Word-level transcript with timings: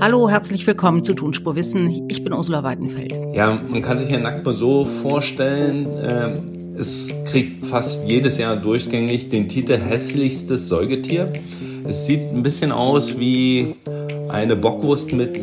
Hallo, 0.00 0.30
herzlich 0.30 0.66
willkommen 0.66 1.04
zu 1.04 1.12
Tonspur 1.12 1.56
Wissen. 1.56 2.06
Ich 2.08 2.24
bin 2.24 2.32
Ursula 2.32 2.62
Weidenfeld. 2.62 3.18
Ja, 3.34 3.60
man 3.68 3.82
kann 3.82 3.98
sich 3.98 4.10
ja 4.10 4.18
Nacktmull 4.18 4.54
so 4.54 4.84
vorstellen, 4.86 5.86
äh, 5.98 6.34
es 6.78 7.12
kriegt 7.26 7.66
fast 7.66 8.08
jedes 8.08 8.38
Jahr 8.38 8.56
durchgängig 8.56 9.28
den 9.28 9.48
Titel 9.48 9.76
hässlichstes 9.76 10.68
Säugetier. 10.68 11.30
Es 11.86 12.06
sieht 12.06 12.32
ein 12.32 12.42
bisschen 12.42 12.72
aus 12.72 13.18
wie 13.18 13.76
eine 14.30 14.56
Bockwurst 14.56 15.12
mit, 15.12 15.38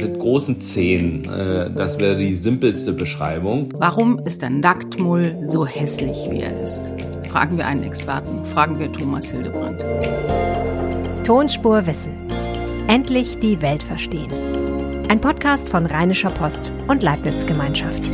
mit 0.00 0.18
großen 0.20 0.60
Zähnen. 0.60 1.24
Äh, 1.24 1.70
das 1.70 1.98
wäre 1.98 2.16
die 2.16 2.36
simpelste 2.36 2.92
Beschreibung. 2.92 3.70
Warum 3.76 4.20
ist 4.20 4.42
der 4.42 4.50
Nacktmull 4.50 5.36
so 5.46 5.66
hässlich, 5.66 6.28
wie 6.30 6.42
er 6.42 6.62
ist? 6.62 6.92
Fragen 7.28 7.58
wir 7.58 7.66
einen 7.66 7.82
Experten. 7.82 8.44
Fragen 8.54 8.78
wir 8.78 8.92
Thomas 8.92 9.30
Hildebrand. 9.30 9.84
Tonspur 11.24 11.84
Wissen. 11.86 12.23
Endlich 12.86 13.38
die 13.38 13.62
Welt 13.62 13.82
verstehen. 13.82 14.30
Ein 15.08 15.18
Podcast 15.18 15.70
von 15.70 15.86
Rheinischer 15.86 16.28
Post 16.28 16.70
und 16.86 17.02
Leibniz 17.02 17.46
Gemeinschaft. 17.46 18.08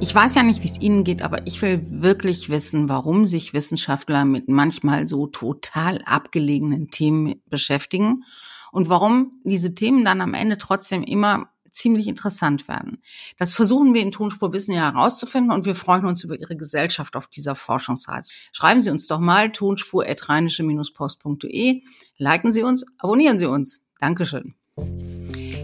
Ich 0.00 0.12
weiß 0.12 0.34
ja 0.34 0.42
nicht, 0.42 0.62
wie 0.62 0.66
es 0.66 0.80
Ihnen 0.80 1.04
geht, 1.04 1.22
aber 1.22 1.46
ich 1.46 1.62
will 1.62 1.86
wirklich 1.88 2.50
wissen, 2.50 2.88
warum 2.88 3.26
sich 3.26 3.54
Wissenschaftler 3.54 4.24
mit 4.24 4.48
manchmal 4.50 5.06
so 5.06 5.28
total 5.28 6.02
abgelegenen 6.04 6.90
Themen 6.90 7.40
beschäftigen 7.48 8.24
und 8.72 8.88
warum 8.88 9.40
diese 9.44 9.72
Themen 9.72 10.04
dann 10.04 10.20
am 10.20 10.34
Ende 10.34 10.58
trotzdem 10.58 11.04
immer 11.04 11.48
ziemlich 11.76 12.08
interessant 12.08 12.66
werden. 12.68 12.98
Das 13.38 13.54
versuchen 13.54 13.94
wir 13.94 14.02
in 14.02 14.12
Tonspur 14.12 14.52
Wissen 14.52 14.74
ja 14.74 14.92
herauszufinden 14.92 15.52
und 15.52 15.64
wir 15.64 15.74
freuen 15.74 16.04
uns 16.06 16.22
über 16.24 16.38
Ihre 16.38 16.56
Gesellschaft 16.56 17.16
auf 17.16 17.28
dieser 17.28 17.54
Forschungsreise. 17.54 18.34
Schreiben 18.52 18.80
Sie 18.80 18.90
uns 18.90 19.06
doch 19.06 19.20
mal 19.20 19.52
tonspur.rheinische-post.de, 19.52 21.82
liken 22.18 22.52
Sie 22.52 22.62
uns, 22.62 22.84
abonnieren 22.98 23.38
Sie 23.38 23.46
uns. 23.46 23.86
Dankeschön. 24.00 24.54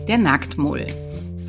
Der 0.09 0.17
Nacktmull 0.19 0.87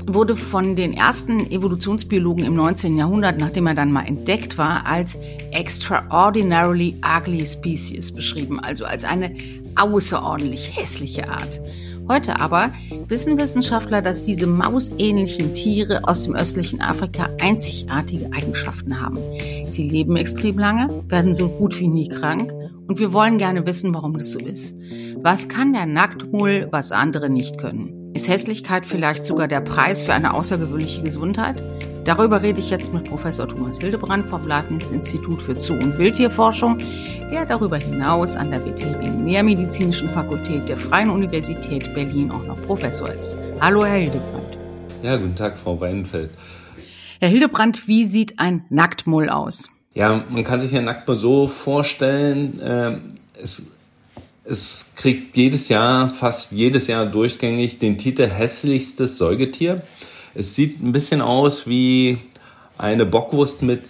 wurde 0.07 0.35
von 0.35 0.75
den 0.75 0.93
ersten 0.93 1.49
Evolutionsbiologen 1.49 2.45
im 2.45 2.55
19. 2.55 2.97
Jahrhundert, 2.97 3.39
nachdem 3.39 3.67
er 3.67 3.73
dann 3.73 3.91
mal 3.91 4.05
entdeckt 4.05 4.57
war, 4.57 4.85
als 4.85 5.17
extraordinarily 5.51 6.95
ugly 7.05 7.47
species 7.47 8.13
beschrieben, 8.13 8.59
also 8.59 8.85
als 8.85 9.05
eine 9.05 9.35
außerordentlich 9.75 10.77
hässliche 10.77 11.29
Art. 11.29 11.59
Heute 12.07 12.39
aber 12.39 12.71
wissen 13.07 13.37
Wissenschaftler, 13.37 14.01
dass 14.01 14.23
diese 14.23 14.45
mausähnlichen 14.45 15.53
Tiere 15.53 16.01
aus 16.03 16.23
dem 16.23 16.35
östlichen 16.35 16.81
Afrika 16.81 17.29
einzigartige 17.41 18.29
Eigenschaften 18.33 18.99
haben. 19.01 19.19
Sie 19.69 19.89
leben 19.89 20.17
extrem 20.17 20.59
lange, 20.59 20.89
werden 21.07 21.33
so 21.33 21.47
gut 21.47 21.79
wie 21.79 21.87
nie 21.87 22.09
krank 22.09 22.53
und 22.87 22.99
wir 22.99 23.13
wollen 23.13 23.37
gerne 23.37 23.65
wissen, 23.65 23.93
warum 23.93 24.17
das 24.17 24.31
so 24.31 24.39
ist. 24.39 24.77
Was 25.21 25.47
kann 25.47 25.71
der 25.71 25.85
Nacktmull, 25.85 26.67
was 26.71 26.91
andere 26.91 27.29
nicht 27.29 27.57
können? 27.57 28.02
Ist 28.15 28.27
Hässlichkeit 28.27 28.85
vielleicht 28.85 29.25
sogar 29.25 29.47
der 29.47 29.59
Preis 29.59 30.03
für 30.03 30.13
eine 30.13 30.35
außergewöhnliche 30.35 31.01
Gesundheit? 31.01 31.63
Darüber 32.05 32.43
rede 32.43 32.59
ich 32.59 32.69
jetzt 32.69 32.93
mit 32.93 33.05
Professor 33.05 33.47
Thomas 33.47 33.79
Hildebrand 33.79 34.29
vom 34.29 34.45
Leibniz-Institut 34.45 35.41
für 35.41 35.59
Zoo- 35.59 35.73
und 35.73 35.97
Wildtierforschung, 35.97 36.77
der 37.31 37.47
darüber 37.47 37.77
hinaus 37.77 38.35
an 38.35 38.51
der 38.51 38.63
Veterinärmedizinischen 38.63 40.09
Fakultät 40.09 40.69
der 40.69 40.77
Freien 40.77 41.09
Universität 41.09 41.91
Berlin 41.95 42.29
auch 42.29 42.45
noch 42.45 42.61
Professor 42.67 43.09
ist. 43.09 43.35
Hallo, 43.59 43.83
Herr 43.83 43.97
Hildebrand. 43.97 44.57
Ja, 45.01 45.17
guten 45.17 45.35
Tag, 45.35 45.57
Frau 45.57 45.81
Weinfeld. 45.81 46.29
Herr 47.19 47.29
Hildebrand, 47.29 47.87
wie 47.87 48.05
sieht 48.05 48.37
ein 48.37 48.63
Nacktmull 48.69 49.29
aus? 49.29 49.69
Ja, 49.95 50.23
man 50.29 50.43
kann 50.43 50.59
sich 50.59 50.75
ein 50.75 50.85
Nacktmull 50.85 51.17
so 51.17 51.47
vorstellen, 51.47 52.61
äh, 52.61 52.97
es 53.41 53.63
es 54.45 54.87
kriegt 54.95 55.37
jedes 55.37 55.69
Jahr, 55.69 56.09
fast 56.09 56.51
jedes 56.51 56.87
Jahr 56.87 57.05
durchgängig 57.05 57.79
den 57.79 57.97
Titel 57.97 58.27
hässlichstes 58.27 59.17
Säugetier. 59.17 59.83
Es 60.35 60.55
sieht 60.55 60.81
ein 60.81 60.91
bisschen 60.91 61.21
aus 61.21 61.67
wie 61.67 62.17
eine 62.77 63.05
Bockwurst 63.05 63.61
mit 63.61 63.83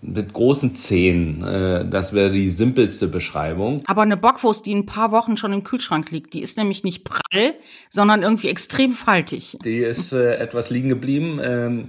mit 0.00 0.32
großen 0.32 0.74
Zähnen. 0.74 1.42
Äh, 1.42 1.84
das 1.88 2.12
wäre 2.12 2.30
die 2.30 2.50
simpelste 2.50 3.08
Beschreibung. 3.08 3.82
Aber 3.86 4.02
eine 4.02 4.16
Bockwurst, 4.16 4.64
die 4.66 4.74
ein 4.74 4.86
paar 4.86 5.12
Wochen 5.12 5.36
schon 5.36 5.52
im 5.52 5.64
Kühlschrank 5.64 6.10
liegt, 6.10 6.34
die 6.34 6.40
ist 6.40 6.56
nämlich 6.56 6.84
nicht 6.84 7.04
prall, 7.04 7.54
sondern 7.90 8.22
irgendwie 8.22 8.48
extrem 8.48 8.92
faltig. 8.92 9.56
Die 9.64 9.78
ist 9.78 10.12
äh, 10.12 10.36
etwas 10.36 10.70
liegen 10.70 10.88
geblieben. 10.88 11.40
Ähm, 11.42 11.84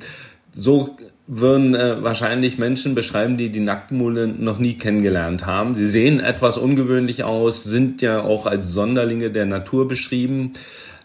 so 0.53 0.97
würden 1.31 1.75
äh, 1.75 2.03
wahrscheinlich 2.03 2.57
Menschen 2.57 2.95
beschreiben, 2.95 3.37
die 3.37 3.49
die 3.49 3.59
Nacktmule 3.59 4.27
noch 4.27 4.57
nie 4.57 4.73
kennengelernt 4.73 5.45
haben. 5.45 5.75
Sie 5.75 5.85
sehen 5.85 6.19
etwas 6.19 6.57
ungewöhnlich 6.57 7.23
aus, 7.23 7.63
sind 7.63 8.01
ja 8.01 8.21
auch 8.21 8.47
als 8.47 8.69
Sonderlinge 8.69 9.29
der 9.29 9.45
Natur 9.45 9.87
beschrieben. 9.87 10.53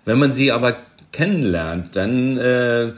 Wenn 0.07 0.19
man 0.19 0.33
sie 0.33 0.51
aber 0.51 0.77
kennenlernt, 1.13 1.95
dann 1.95 2.39
äh, 2.39 2.93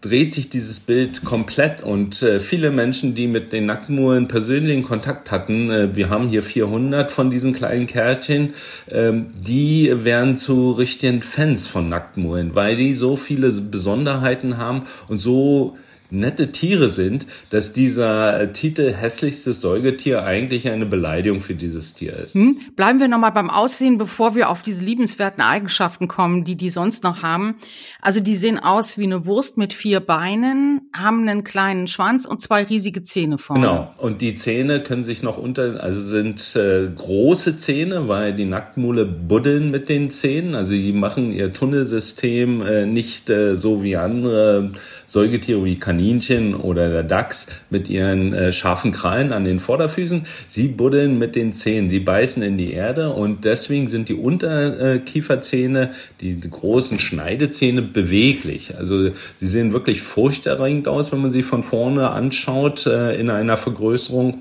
dreht 0.00 0.34
sich 0.34 0.50
dieses 0.50 0.80
Bild 0.80 1.24
komplett 1.24 1.80
und 1.80 2.22
äh, 2.22 2.40
viele 2.40 2.72
Menschen, 2.72 3.14
die 3.14 3.28
mit 3.28 3.52
den 3.52 3.66
Nacktmulen 3.66 4.26
persönlichen 4.26 4.82
Kontakt 4.82 5.30
hatten, 5.30 5.70
äh, 5.70 5.94
wir 5.94 6.10
haben 6.10 6.28
hier 6.28 6.42
400 6.42 7.12
von 7.12 7.30
diesen 7.30 7.52
kleinen 7.54 7.86
Kärtchen, 7.86 8.52
äh, 8.86 9.12
die 9.12 9.92
werden 9.94 10.36
zu 10.36 10.72
richtigen 10.72 11.22
Fans 11.22 11.68
von 11.68 11.88
Nacktmulen, 11.88 12.56
weil 12.56 12.74
die 12.74 12.94
so 12.94 13.16
viele 13.16 13.52
Besonderheiten 13.52 14.58
haben 14.58 14.82
und 15.06 15.20
so 15.20 15.76
nette 16.10 16.52
Tiere 16.52 16.90
sind, 16.90 17.26
dass 17.50 17.72
dieser 17.72 18.40
äh, 18.40 18.52
Titel 18.52 18.92
hässlichstes 18.92 19.60
Säugetier 19.60 20.24
eigentlich 20.24 20.68
eine 20.68 20.86
Beleidigung 20.86 21.40
für 21.40 21.54
dieses 21.54 21.94
Tier 21.94 22.14
ist. 22.14 22.34
Hm? 22.34 22.58
Bleiben 22.76 23.00
wir 23.00 23.08
nochmal 23.08 23.32
beim 23.32 23.50
Aussehen, 23.50 23.98
bevor 23.98 24.34
wir 24.34 24.50
auf 24.50 24.62
diese 24.62 24.84
liebenswerten 24.84 25.42
Eigenschaften 25.42 26.08
kommen, 26.08 26.44
die 26.44 26.56
die 26.56 26.70
sonst 26.70 27.02
noch 27.04 27.22
haben. 27.22 27.56
Also 28.00 28.20
die 28.20 28.36
sehen 28.36 28.58
aus 28.58 28.98
wie 28.98 29.04
eine 29.04 29.26
Wurst 29.26 29.56
mit 29.56 29.74
vier 29.74 30.00
Beinen, 30.00 30.82
haben 30.92 31.28
einen 31.28 31.44
kleinen 31.44 31.88
Schwanz 31.88 32.26
und 32.26 32.40
zwei 32.40 32.64
riesige 32.64 33.02
Zähne 33.02 33.38
vorne. 33.38 33.66
Genau. 33.66 33.94
Und 33.98 34.20
die 34.20 34.34
Zähne 34.34 34.80
können 34.80 35.04
sich 35.04 35.22
noch 35.22 35.38
unter, 35.38 35.82
also 35.82 36.00
sind 36.00 36.56
äh, 36.56 36.88
große 36.94 37.56
Zähne, 37.56 38.08
weil 38.08 38.34
die 38.34 38.44
Nacktmule 38.44 39.06
buddeln 39.06 39.70
mit 39.70 39.88
den 39.88 40.10
Zähnen. 40.10 40.54
Also 40.54 40.72
die 40.72 40.92
machen 40.92 41.32
ihr 41.32 41.52
Tunnelsystem 41.52 42.62
äh, 42.62 42.86
nicht 42.86 43.30
äh, 43.30 43.56
so 43.56 43.82
wie 43.82 43.96
andere 43.96 44.72
Säugetiere 45.06 45.64
wie 45.64 45.76
Kaninchen 45.94 46.54
oder 46.54 46.90
der 46.90 47.04
Dachs 47.04 47.46
mit 47.70 47.88
ihren 47.88 48.32
äh, 48.32 48.52
scharfen 48.52 48.90
Krallen 48.90 49.32
an 49.32 49.44
den 49.44 49.60
Vorderfüßen. 49.60 50.26
Sie 50.48 50.68
buddeln 50.68 51.18
mit 51.18 51.36
den 51.36 51.52
Zähnen, 51.52 51.88
sie 51.88 52.00
beißen 52.00 52.42
in 52.42 52.58
die 52.58 52.72
Erde 52.72 53.10
und 53.10 53.44
deswegen 53.44 53.86
sind 53.86 54.08
die 54.08 54.14
Unterkieferzähne, 54.14 55.90
die 56.20 56.40
großen 56.40 56.98
Schneidezähne 56.98 57.82
beweglich. 57.82 58.76
Also 58.76 59.04
sie 59.04 59.46
sehen 59.46 59.72
wirklich 59.72 60.02
furchterregend 60.02 60.88
aus, 60.88 61.12
wenn 61.12 61.22
man 61.22 61.30
sie 61.30 61.42
von 61.42 61.62
vorne 61.62 62.10
anschaut 62.10 62.86
äh, 62.86 63.14
in 63.14 63.30
einer 63.30 63.56
Vergrößerung. 63.56 64.38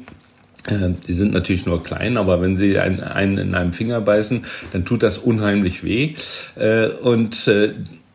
Äh, 0.67 0.89
die 1.07 1.13
sind 1.13 1.33
natürlich 1.33 1.67
nur 1.67 1.83
klein, 1.83 2.17
aber 2.17 2.41
wenn 2.41 2.57
sie 2.57 2.79
einen, 2.79 3.37
in 3.37 3.53
einem 3.53 3.73
Finger 3.73 4.01
beißen, 4.01 4.45
dann 4.71 4.85
tut 4.85 5.03
das 5.03 5.19
unheimlich 5.19 5.83
weh. 5.83 6.15
Äh, 6.55 6.87
und 6.87 7.47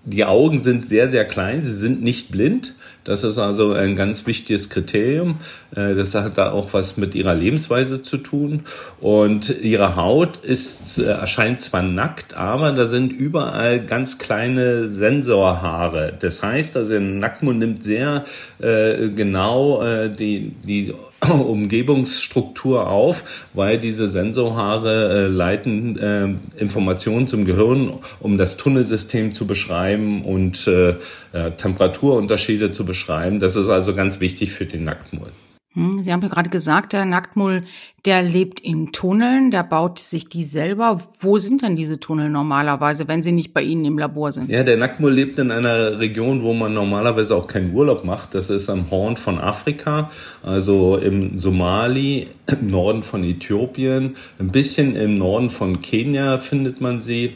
die 0.05 0.25
Augen 0.25 0.63
sind 0.63 0.87
sehr, 0.87 1.11
sehr 1.11 1.27
klein, 1.27 1.63
sie 1.63 1.75
sind 1.75 2.03
nicht 2.03 2.31
blind. 2.31 2.75
Das 3.09 3.25
ist 3.25 3.39
also 3.39 3.73
ein 3.73 3.97
ganz 3.97 4.27
wichtiges 4.27 4.69
Kriterium. 4.69 5.39
Äh, 5.75 5.95
das 5.95 6.15
hat 6.15 6.37
da 6.37 6.51
auch 6.51 6.75
was 6.75 6.99
mit 6.99 7.15
ihrer 7.15 7.35
Lebensweise 7.35 8.03
zu 8.03 8.19
tun. 8.19 8.65
Und 9.01 9.63
ihre 9.63 9.97
Haut 9.97 10.37
ist, 10.37 10.99
äh, 10.99 11.05
erscheint 11.05 11.63
zwar 11.63 11.83
nackt, 11.83 12.35
aber 12.35 12.71
da 12.73 12.85
sind 12.85 13.11
überall 13.11 13.81
ganz 13.81 14.19
kleine 14.19 14.91
Sensorhaare. 14.91 16.13
Das 16.19 16.43
heißt, 16.43 16.77
also 16.77 16.91
der 16.91 17.01
Nacktmund 17.01 17.61
nimmt 17.61 17.83
sehr 17.83 18.25
äh, 18.59 19.09
genau 19.09 19.83
die, 20.09 20.53
die 20.65 20.93
Umgebungsstruktur 21.29 22.89
auf, 22.89 23.47
weil 23.55 23.79
diese 23.79 24.09
Sensorhaare 24.09 25.25
äh, 25.25 25.27
leiten 25.27 25.99
äh, 25.99 26.61
Informationen 26.61 27.27
zum 27.27 27.45
Gehirn, 27.45 27.93
um 28.21 28.39
das 28.39 28.57
Tunnelsystem 28.57 29.35
zu 29.35 29.47
beschreiben 29.47 30.25
und 30.25 30.67
äh, 30.67 30.91
äh 31.33 31.51
Temperaturunterschiede 31.57 32.73
zu 32.73 32.85
beschreiben. 32.85 33.41
Das 33.41 33.57
ist 33.57 33.69
also 33.69 33.95
ganz 33.95 34.21
wichtig 34.21 34.53
für 34.53 34.67
den 34.67 34.85
Nacktmull. 34.85 35.33
Hm, 35.79 36.03
Sie 36.03 36.13
haben 36.13 36.23
ja 36.23 36.29
gerade 36.29 36.51
gesagt, 36.51 36.93
der 36.93 37.05
Nacktmull, 37.05 37.63
der 38.05 38.23
lebt 38.23 38.59
in 38.59 38.91
Tunneln, 38.91 39.53
der 39.53 39.63
baut 39.63 40.01
sich 40.01 40.29
die 40.29 40.43
selber. 40.43 41.01
Wo 41.21 41.39
sind 41.39 41.63
denn 41.63 41.77
diese 41.77 42.01
Tunnel 42.01 42.31
normalerweise, 42.31 43.07
wenn 43.07 43.23
sie 43.23 43.31
nicht 43.31 43.55
bei 43.55 43.63
Ihnen 43.63 43.85
im 43.85 43.97
Labor 43.97 44.33
sind? 44.33 44.51
Ja, 44.51 44.65
der 44.65 44.77
Nacktmull 44.77 45.13
lebt 45.13 45.39
in 45.39 45.53
einer 45.53 46.01
Region, 46.01 46.43
wo 46.43 46.53
man 46.53 46.75
normalerweise 46.75 47.37
auch 47.37 47.47
keinen 47.47 47.73
Urlaub 47.73 48.05
macht. 48.05 48.35
Das 48.35 48.51
ist 48.51 48.69
am 48.69 48.91
Horn 48.91 49.17
von 49.17 49.39
Afrika, 49.39 50.11
also 50.43 50.97
im 50.97 51.39
Somali, 51.39 52.27
im 52.49 52.67
Norden 52.67 53.05
von 53.05 53.23
Äthiopien, 53.23 54.17
ein 54.41 54.49
bisschen 54.49 54.97
im 54.97 55.15
Norden 55.15 55.49
von 55.49 55.81
Kenia 55.81 56.39
findet 56.39 56.81
man 56.81 57.01
sie. 57.01 57.35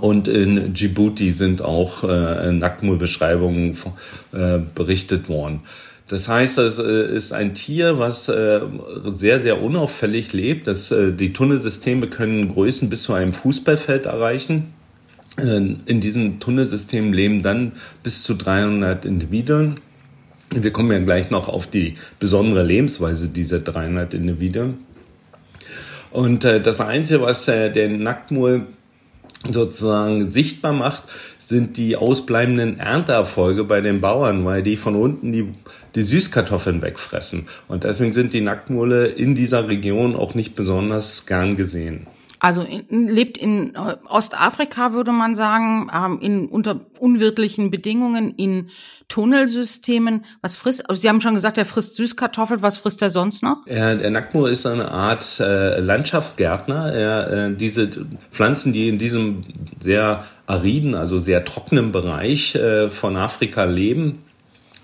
Und 0.00 0.26
in 0.26 0.72
Djibouti 0.72 1.32
sind 1.32 1.60
auch 1.60 2.02
äh, 2.02 2.50
Nacktmull-Beschreibungen 2.50 3.76
äh, 4.32 4.58
berichtet 4.74 5.28
worden. 5.28 5.60
Das 6.08 6.28
heißt, 6.28 6.58
es 6.58 6.78
ist 6.78 7.32
ein 7.32 7.54
Tier, 7.54 7.98
was 7.98 8.26
sehr, 8.26 9.40
sehr 9.40 9.60
unauffällig 9.60 10.32
lebt. 10.32 10.68
Das, 10.68 10.94
die 10.94 11.32
Tunnelsysteme 11.32 12.06
können 12.06 12.48
Größen 12.48 12.88
bis 12.88 13.02
zu 13.02 13.12
einem 13.12 13.32
Fußballfeld 13.32 14.06
erreichen. 14.06 14.72
In 15.36 16.00
diesen 16.00 16.38
Tunnelsystemen 16.38 17.12
leben 17.12 17.42
dann 17.42 17.72
bis 18.04 18.22
zu 18.22 18.34
300 18.34 19.04
Individuen. 19.04 19.74
Wir 20.54 20.72
kommen 20.72 20.92
ja 20.92 21.00
gleich 21.00 21.30
noch 21.30 21.48
auf 21.48 21.66
die 21.66 21.94
besondere 22.18 22.62
Lebensweise 22.62 23.28
dieser 23.28 23.58
300 23.58 24.14
Individuen. 24.14 24.78
Und 26.10 26.44
äh, 26.44 26.60
das 26.60 26.80
Einzige, 26.80 27.20
was 27.20 27.46
äh, 27.48 27.70
den 27.70 28.02
Nacktmull 28.02 28.62
sozusagen 29.52 30.30
sichtbar 30.30 30.72
macht, 30.72 31.02
sind 31.38 31.76
die 31.76 31.96
ausbleibenden 31.96 32.78
Ernteerfolge 32.78 33.64
bei 33.64 33.80
den 33.80 34.00
Bauern, 34.00 34.44
weil 34.44 34.62
die 34.62 34.76
von 34.76 34.96
unten 34.96 35.32
die, 35.32 35.52
die 35.96 36.02
Süßkartoffeln 36.02 36.82
wegfressen. 36.82 37.48
Und 37.66 37.84
deswegen 37.84 38.12
sind 38.12 38.32
die 38.32 38.40
Nacktmulle 38.40 39.06
in 39.06 39.34
dieser 39.34 39.68
Region 39.68 40.14
auch 40.14 40.34
nicht 40.34 40.54
besonders 40.54 41.26
gern 41.26 41.56
gesehen. 41.56 42.06
Also 42.38 42.62
in, 42.62 43.08
lebt 43.08 43.38
in 43.38 43.74
äh, 43.74 43.96
Ostafrika, 44.08 44.92
würde 44.92 45.10
man 45.10 45.34
sagen, 45.34 45.90
ähm, 45.92 46.20
in 46.20 46.46
unter 46.46 46.80
unwirtlichen 46.98 47.70
Bedingungen, 47.70 48.34
in 48.36 48.68
Tunnelsystemen. 49.08 50.24
Was 50.42 50.56
frisst, 50.56 50.88
also 50.88 51.00
Sie 51.00 51.08
haben 51.08 51.20
schon 51.22 51.34
gesagt, 51.34 51.56
er 51.56 51.64
frisst 51.64 51.96
Süßkartoffel. 51.96 52.60
Was 52.60 52.76
frisst 52.76 53.00
er 53.00 53.10
sonst 53.10 53.42
noch? 53.42 53.66
Ja, 53.66 53.94
der 53.94 54.10
Nackmo 54.10 54.46
ist 54.46 54.66
eine 54.66 54.90
Art 54.90 55.40
äh, 55.40 55.80
Landschaftsgärtner. 55.80 56.92
Er, 56.92 57.32
äh, 57.32 57.56
diese 57.56 57.88
Pflanzen, 58.30 58.72
die 58.72 58.88
in 58.88 58.98
diesem 58.98 59.40
sehr 59.80 60.24
ariden, 60.46 60.94
also 60.94 61.18
sehr 61.18 61.44
trockenen 61.44 61.90
Bereich 61.90 62.54
äh, 62.54 62.90
von 62.90 63.16
Afrika 63.16 63.64
leben, 63.64 64.25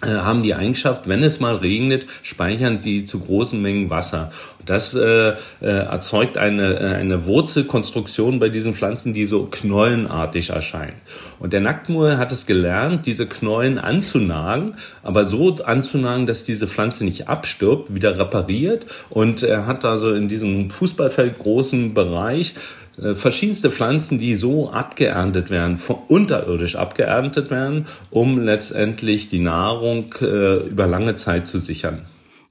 haben 0.09 0.43
die 0.43 0.55
Eigenschaft, 0.55 1.09
wenn 1.09 1.23
es 1.23 1.41
mal 1.41 1.57
regnet, 1.57 2.07
speichern 2.23 2.79
sie 2.79 3.05
zu 3.05 3.21
großen 3.21 3.61
Mengen 3.61 3.91
Wasser. 3.91 4.33
Das 4.65 4.95
äh, 4.95 5.31
äh, 5.31 5.35
erzeugt 5.61 6.39
eine, 6.39 6.79
äh, 6.79 6.95
eine 6.95 7.27
Wurzelkonstruktion 7.27 8.39
bei 8.39 8.49
diesen 8.49 8.75
Pflanzen, 8.75 9.13
die 9.13 9.27
so 9.27 9.49
knollenartig 9.51 10.51
erscheinen. 10.51 10.95
Und 11.41 11.53
der 11.53 11.61
Nacktmull 11.61 12.17
hat 12.19 12.31
es 12.31 12.47
gelernt, 12.47 13.07
diese 13.07 13.27
Knollen 13.27 13.79
anzunagen, 13.79 14.77
aber 15.03 15.27
so 15.27 15.57
anzunagen, 15.65 16.27
dass 16.27 16.45
diese 16.45 16.69
Pflanze 16.69 17.05
nicht 17.05 17.29
abstirbt, 17.29 17.95
wieder 17.95 18.19
repariert. 18.19 18.87
Und 19.11 19.43
er 19.43 19.67
hat 19.67 19.85
also 19.85 20.13
in 20.15 20.29
diesem 20.29 20.71
Fußballfeld 20.71 21.39
großen 21.39 21.95
Bereich 21.95 22.55
äh, 22.57 22.82
verschiedenste 23.15 23.71
Pflanzen, 23.71 24.19
die 24.19 24.37
so 24.37 24.71
abgeerntet 24.71 25.49
werden, 25.51 25.79
unterirdisch 26.09 26.77
abgeerntet 26.77 27.51
werden, 27.51 27.87
um 28.11 28.39
letztendlich 28.39 29.29
die 29.29 29.41
Nahrung 29.41 30.15
äh, 30.21 30.67
über 30.67 30.87
lange 30.87 31.15
Zeit 31.15 31.47
zu 31.47 31.59
sichern. 31.59 32.03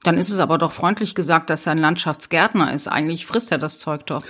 Dann 0.02 0.18
ist 0.18 0.30
es 0.30 0.40
aber 0.40 0.58
doch 0.58 0.72
freundlich 0.72 1.14
gesagt, 1.14 1.48
dass 1.48 1.66
er 1.66 1.72
ein 1.72 1.78
Landschaftsgärtner 1.78 2.74
ist. 2.74 2.88
Eigentlich 2.88 3.24
frisst 3.24 3.52
er 3.52 3.58
das 3.58 3.78
Zeug 3.78 4.04
doch. 4.06 4.24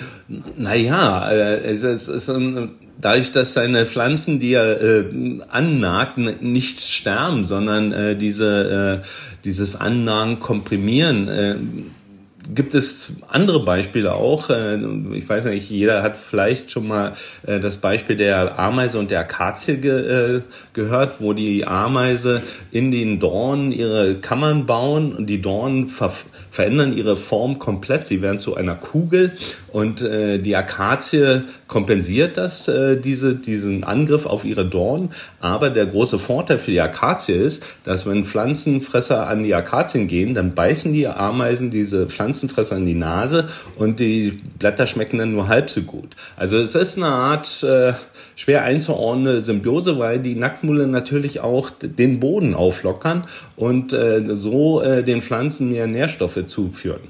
Naja, 0.58 1.30
äh, 1.30 1.72
es 1.72 1.82
ist 2.08 2.28
ein, 2.28 2.72
dadurch, 3.00 3.32
dass 3.32 3.54
seine 3.54 3.86
Pflanzen, 3.86 4.38
die 4.38 4.52
er 4.52 4.82
äh, 4.82 5.04
annagt, 5.50 6.18
nicht 6.42 6.82
sterben, 6.82 7.46
sondern 7.46 7.92
äh, 7.92 8.16
diese, 8.16 9.00
äh, 9.02 9.06
dieses 9.44 9.76
Annagen 9.80 10.40
komprimieren, 10.40 11.28
äh, 11.28 11.56
gibt 12.54 12.74
es 12.74 13.12
andere 13.28 13.64
Beispiele 13.64 14.14
auch. 14.14 14.50
Äh, 14.50 14.78
ich 15.14 15.28
weiß 15.28 15.44
nicht, 15.46 15.70
jeder 15.70 16.02
hat 16.02 16.16
vielleicht 16.16 16.70
schon 16.70 16.88
mal 16.88 17.12
äh, 17.46 17.60
das 17.60 17.78
Beispiel 17.78 18.16
der 18.16 18.58
Ameise 18.58 18.98
und 18.98 19.10
der 19.10 19.20
Akazie 19.20 19.78
ge 19.78 20.36
äh, 20.36 20.40
gehört, 20.72 21.20
wo 21.20 21.32
die 21.32 21.66
Ameise 21.66 22.42
in 22.70 22.90
den 22.90 23.20
Dornen 23.20 23.72
ihre 23.72 24.16
Kammern 24.16 24.66
bauen 24.66 25.12
und 25.12 25.26
die 25.26 25.40
Dornen 25.40 25.88
ver 25.88 26.12
verändern 26.52 26.96
ihre 26.96 27.16
Form 27.16 27.58
komplett. 27.58 28.06
Sie 28.06 28.22
werden 28.22 28.38
zu 28.38 28.54
einer 28.54 28.76
Kugel 28.76 29.32
und 29.72 30.02
die 30.02 30.54
Akazie 30.54 31.44
kompensiert 31.66 32.36
das, 32.36 32.70
diese, 33.02 33.34
diesen 33.34 33.84
Angriff 33.84 34.26
auf 34.26 34.44
ihre 34.44 34.66
Dornen. 34.66 35.10
Aber 35.40 35.70
der 35.70 35.86
große 35.86 36.18
Vorteil 36.18 36.58
für 36.58 36.70
die 36.70 36.80
Akazie 36.80 37.32
ist, 37.32 37.64
dass 37.84 38.06
wenn 38.06 38.26
Pflanzenfresser 38.26 39.26
an 39.26 39.44
die 39.44 39.54
Akazien 39.54 40.08
gehen, 40.08 40.34
dann 40.34 40.54
beißen 40.54 40.92
die 40.92 41.08
Ameisen 41.08 41.70
diese 41.70 42.06
Pflanzen 42.06 42.42
Pflanzenfresser 42.42 42.76
in 42.76 42.86
die 42.86 42.94
Nase 42.94 43.48
und 43.76 44.00
die 44.00 44.38
Blätter 44.58 44.86
schmecken 44.86 45.18
dann 45.18 45.32
nur 45.32 45.48
halb 45.48 45.70
so 45.70 45.82
gut. 45.82 46.14
Also 46.36 46.58
es 46.58 46.74
ist 46.74 46.96
eine 46.96 47.06
Art 47.06 47.62
äh, 47.62 47.94
schwer 48.36 48.64
einzuordnende 48.64 49.42
Symbiose, 49.42 49.98
weil 49.98 50.20
die 50.20 50.34
Nacktmulle 50.34 50.86
natürlich 50.86 51.40
auch 51.40 51.70
den 51.70 52.20
Boden 52.20 52.54
auflockern 52.54 53.24
und 53.56 53.92
äh, 53.92 54.36
so 54.36 54.82
äh, 54.82 55.02
den 55.02 55.22
Pflanzen 55.22 55.70
mehr 55.70 55.86
Nährstoffe 55.86 56.46
zuführen. 56.46 57.00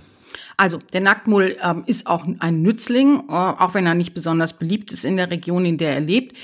Also 0.57 0.79
der 0.93 1.01
Nacktmull 1.01 1.57
ähm, 1.63 1.85
ist 1.87 2.07
auch 2.07 2.27
ein 2.39 2.63
Nützling, 2.63 3.25
äh, 3.29 3.33
auch 3.33 3.75
wenn 3.75 3.87
er 3.87 3.95
nicht 3.95 4.15
besonders 4.15 4.53
beliebt 4.53 4.93
ist 4.93 5.05
in 5.05 5.17
der 5.17 5.31
Region, 5.31 5.65
in 5.65 5.79
der 5.79 5.95
er 5.95 6.01
lebt. 6.01 6.37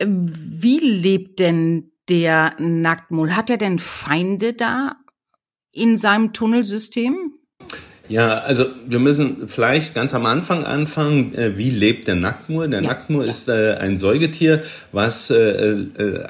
Wie 0.00 0.78
lebt 0.78 1.40
denn 1.40 1.90
der 2.08 2.54
Nacktmull? 2.58 3.34
Hat 3.34 3.50
er 3.50 3.56
denn 3.56 3.78
Feinde 3.78 4.52
da 4.52 4.96
in 5.72 5.96
seinem 5.96 6.32
Tunnelsystem? 6.32 7.34
Ja, 8.08 8.38
also 8.38 8.64
wir 8.86 9.00
müssen 9.00 9.48
vielleicht 9.48 9.94
ganz 9.94 10.14
am 10.14 10.24
Anfang 10.24 10.64
anfangen, 10.64 11.34
äh, 11.34 11.58
wie 11.58 11.68
lebt 11.68 12.08
der 12.08 12.14
Nacktmur? 12.14 12.66
Der 12.66 12.80
ja. 12.80 12.88
Nacktmur 12.88 13.26
ist 13.26 13.50
äh, 13.50 13.74
ein 13.74 13.98
Säugetier, 13.98 14.62
was 14.92 15.30
äh, 15.30 15.76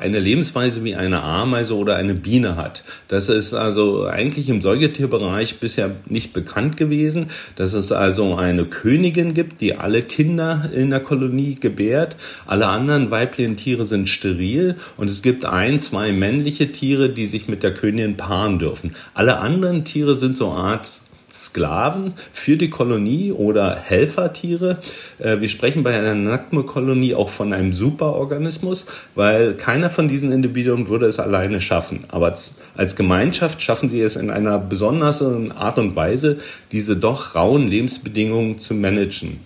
eine 0.01 0.19
Lebensweise 0.19 0.83
wie 0.83 0.97
eine 0.97 1.23
Ameise 1.23 1.77
oder 1.77 1.95
eine 1.95 2.15
Biene 2.15 2.57
hat. 2.57 2.83
Das 3.07 3.29
ist 3.29 3.55
also 3.55 4.07
eigentlich 4.07 4.49
im 4.49 4.61
Säugetierbereich 4.61 5.61
bisher 5.61 5.93
nicht 6.07 6.33
bekannt 6.33 6.77
gewesen, 6.77 7.27
dass 7.55 7.75
es 7.75 7.93
also 7.93 8.35
eine 8.35 8.65
Königin 8.65 9.33
gibt, 9.35 9.61
die 9.61 9.77
alle 9.77 10.03
Kinder 10.03 10.69
in 10.75 10.91
der 10.91 11.01
Kolonie 11.01 11.55
gebärt. 11.55 12.17
Alle 12.47 12.67
anderen 12.67 13.13
weiblichen 13.13 13.57
Tiere 13.57 13.85
sind 13.85 14.09
steril 14.09 14.75
und 14.97 15.09
es 15.09 15.23
gibt 15.23 15.45
ein, 15.45 15.79
zwei 15.79 16.11
männliche 16.11 16.73
Tiere, 16.73 17.09
die 17.09 17.27
sich 17.27 17.47
mit 17.47 17.63
der 17.63 17.73
Königin 17.73 18.17
paaren 18.17 18.59
dürfen. 18.59 18.97
Alle 19.15 19.39
anderen 19.39 19.85
Tiere 19.85 20.17
sind 20.17 20.37
so 20.37 20.51
Art 20.51 21.03
Sklaven 21.39 22.15
für 22.33 22.57
die 22.57 22.69
Kolonie 22.71 23.33
oder 23.33 23.77
Helfertiere. 23.77 24.79
Äh, 25.19 25.41
wir 25.41 25.49
sprechen 25.49 25.83
bei 25.83 25.97
einer 25.97 26.15
Nacktmull-Kolonie 26.15 27.15
auch 27.15 27.29
von 27.29 27.53
einem 27.53 27.73
Superorganismus, 27.73 28.87
weil 29.15 29.55
keiner 29.55 29.91
von 29.91 30.09
diesen 30.09 30.33
Individuen 30.33 30.89
würde 30.89 31.07
es 31.07 31.21
alleine 31.21 31.61
schaffen. 31.61 32.01
Aber 32.09 32.35
als 32.77 32.97
Gemeinschaft 32.97 33.63
schaffen 33.63 33.89
sie 33.89 34.01
es 34.01 34.17
in 34.17 34.31
einer 34.31 34.59
besonderen 34.59 35.53
Art 35.53 35.79
und 35.79 35.95
Weise, 35.95 36.39
diese 36.73 36.97
doch 36.97 37.35
rauen 37.35 37.69
Lebensbedingungen 37.69 38.59
zu 38.59 38.75
managen. 38.75 39.41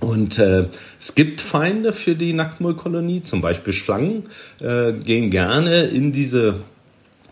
Und 0.00 0.38
äh, 0.38 0.66
es 1.00 1.14
gibt 1.14 1.40
Feinde 1.40 1.92
für 1.92 2.14
die 2.14 2.32
Nacktmull-Kolonie, 2.32 3.24
zum 3.24 3.40
Beispiel 3.40 3.72
Schlangen, 3.72 4.24
äh, 4.60 4.92
gehen 4.92 5.30
gerne 5.30 5.82
in 5.82 6.12
diese 6.12 6.56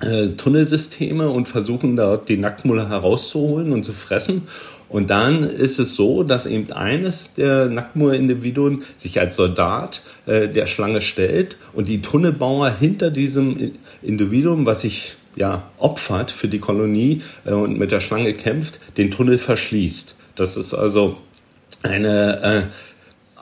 äh, 0.00 0.29
Tunnelsysteme 0.37 1.29
und 1.31 1.49
versuchen 1.49 1.97
dort 1.97 2.29
die 2.29 2.37
Nacktmulle 2.37 2.88
herauszuholen 2.88 3.73
und 3.73 3.85
zu 3.85 3.93
fressen. 3.93 4.43
Und 4.88 5.11
dann 5.11 5.43
ist 5.43 5.79
es 5.79 5.97
so, 5.97 6.23
dass 6.23 6.47
eben 6.47 6.71
eines 6.73 7.35
der 7.35 7.69
Nacktmulle-Individuen 7.69 8.83
sich 8.97 9.19
als 9.19 9.37
Soldat 9.37 10.03
äh, 10.26 10.49
der 10.49 10.67
Schlange 10.67 11.00
stellt 11.00 11.57
und 11.73 11.88
die 11.88 12.03
Tunnelbauer 12.03 12.71
hinter 12.71 13.11
diesem 13.11 13.73
Individuum, 14.03 14.65
was 14.65 14.83
sich 14.83 15.17
ja 15.35 15.65
opfert 15.79 16.31
für 16.31 16.49
die 16.49 16.61
Kolonie 16.61 17.23
äh, 17.45 17.53
und 17.53 17.79
mit 17.79 17.91
der 17.91 18.00
Schlange 18.00 18.33
kämpft, 18.33 18.79
den 18.97 19.11
Tunnel 19.11 19.38
verschließt. 19.38 20.15
Das 20.37 20.57
ist 20.57 20.73
also 20.73 21.17
eine 21.83 22.43
äh, 22.43 22.62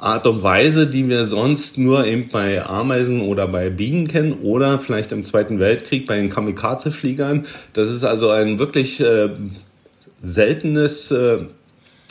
Art 0.05 0.27
und 0.27 0.43
Weise, 0.43 0.87
die 0.87 1.09
wir 1.09 1.25
sonst 1.25 1.79
nur 1.79 2.07
eben 2.07 2.29
bei 2.29 2.65
Ameisen 2.65 3.23
oder 3.23 3.49
bei 3.49 3.71
Bienen 3.71 4.07
kennen 4.07 4.35
oder 4.43 4.79
vielleicht 4.79 5.13
im 5.13 5.25
Zweiten 5.25 5.59
Weltkrieg 5.59 6.07
bei 6.07 6.17
den 6.17 6.29
Kamikaze-Fliegern. 6.29 7.47
Das 7.73 7.89
ist 7.89 8.05
also 8.05 8.29
ein 8.29 8.59
wirklich 8.59 9.01
äh, 9.01 9.31
seltenes 10.21 11.11
äh, 11.11 11.39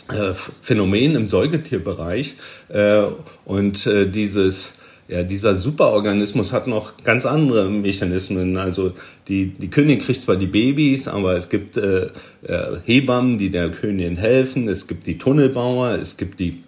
äh 0.09 0.33
Phänomen 0.61 1.15
im 1.15 1.27
Säugetierbereich. 1.27 2.33
Äh, 2.69 3.03
und 3.45 3.85
äh, 3.85 4.09
dieses 4.09 4.73
ja, 5.07 5.21
dieser 5.21 5.53
Superorganismus 5.53 6.51
hat 6.53 6.65
noch 6.65 7.03
ganz 7.03 7.27
andere 7.27 7.69
Mechanismen. 7.69 8.57
Also 8.57 8.93
die, 9.27 9.47
die 9.47 9.69
Königin 9.69 9.99
kriegt 9.99 10.21
zwar 10.21 10.37
die 10.37 10.47
Babys, 10.47 11.07
aber 11.07 11.35
es 11.35 11.49
gibt 11.49 11.77
äh, 11.77 12.07
äh, 12.41 12.77
Hebammen, 12.85 13.37
die 13.37 13.51
der 13.51 13.69
Königin 13.69 14.15
helfen. 14.15 14.67
Es 14.67 14.87
gibt 14.87 15.05
die 15.05 15.19
Tunnelbauer, 15.19 15.99
es 16.01 16.17
gibt 16.17 16.39
die 16.39 16.63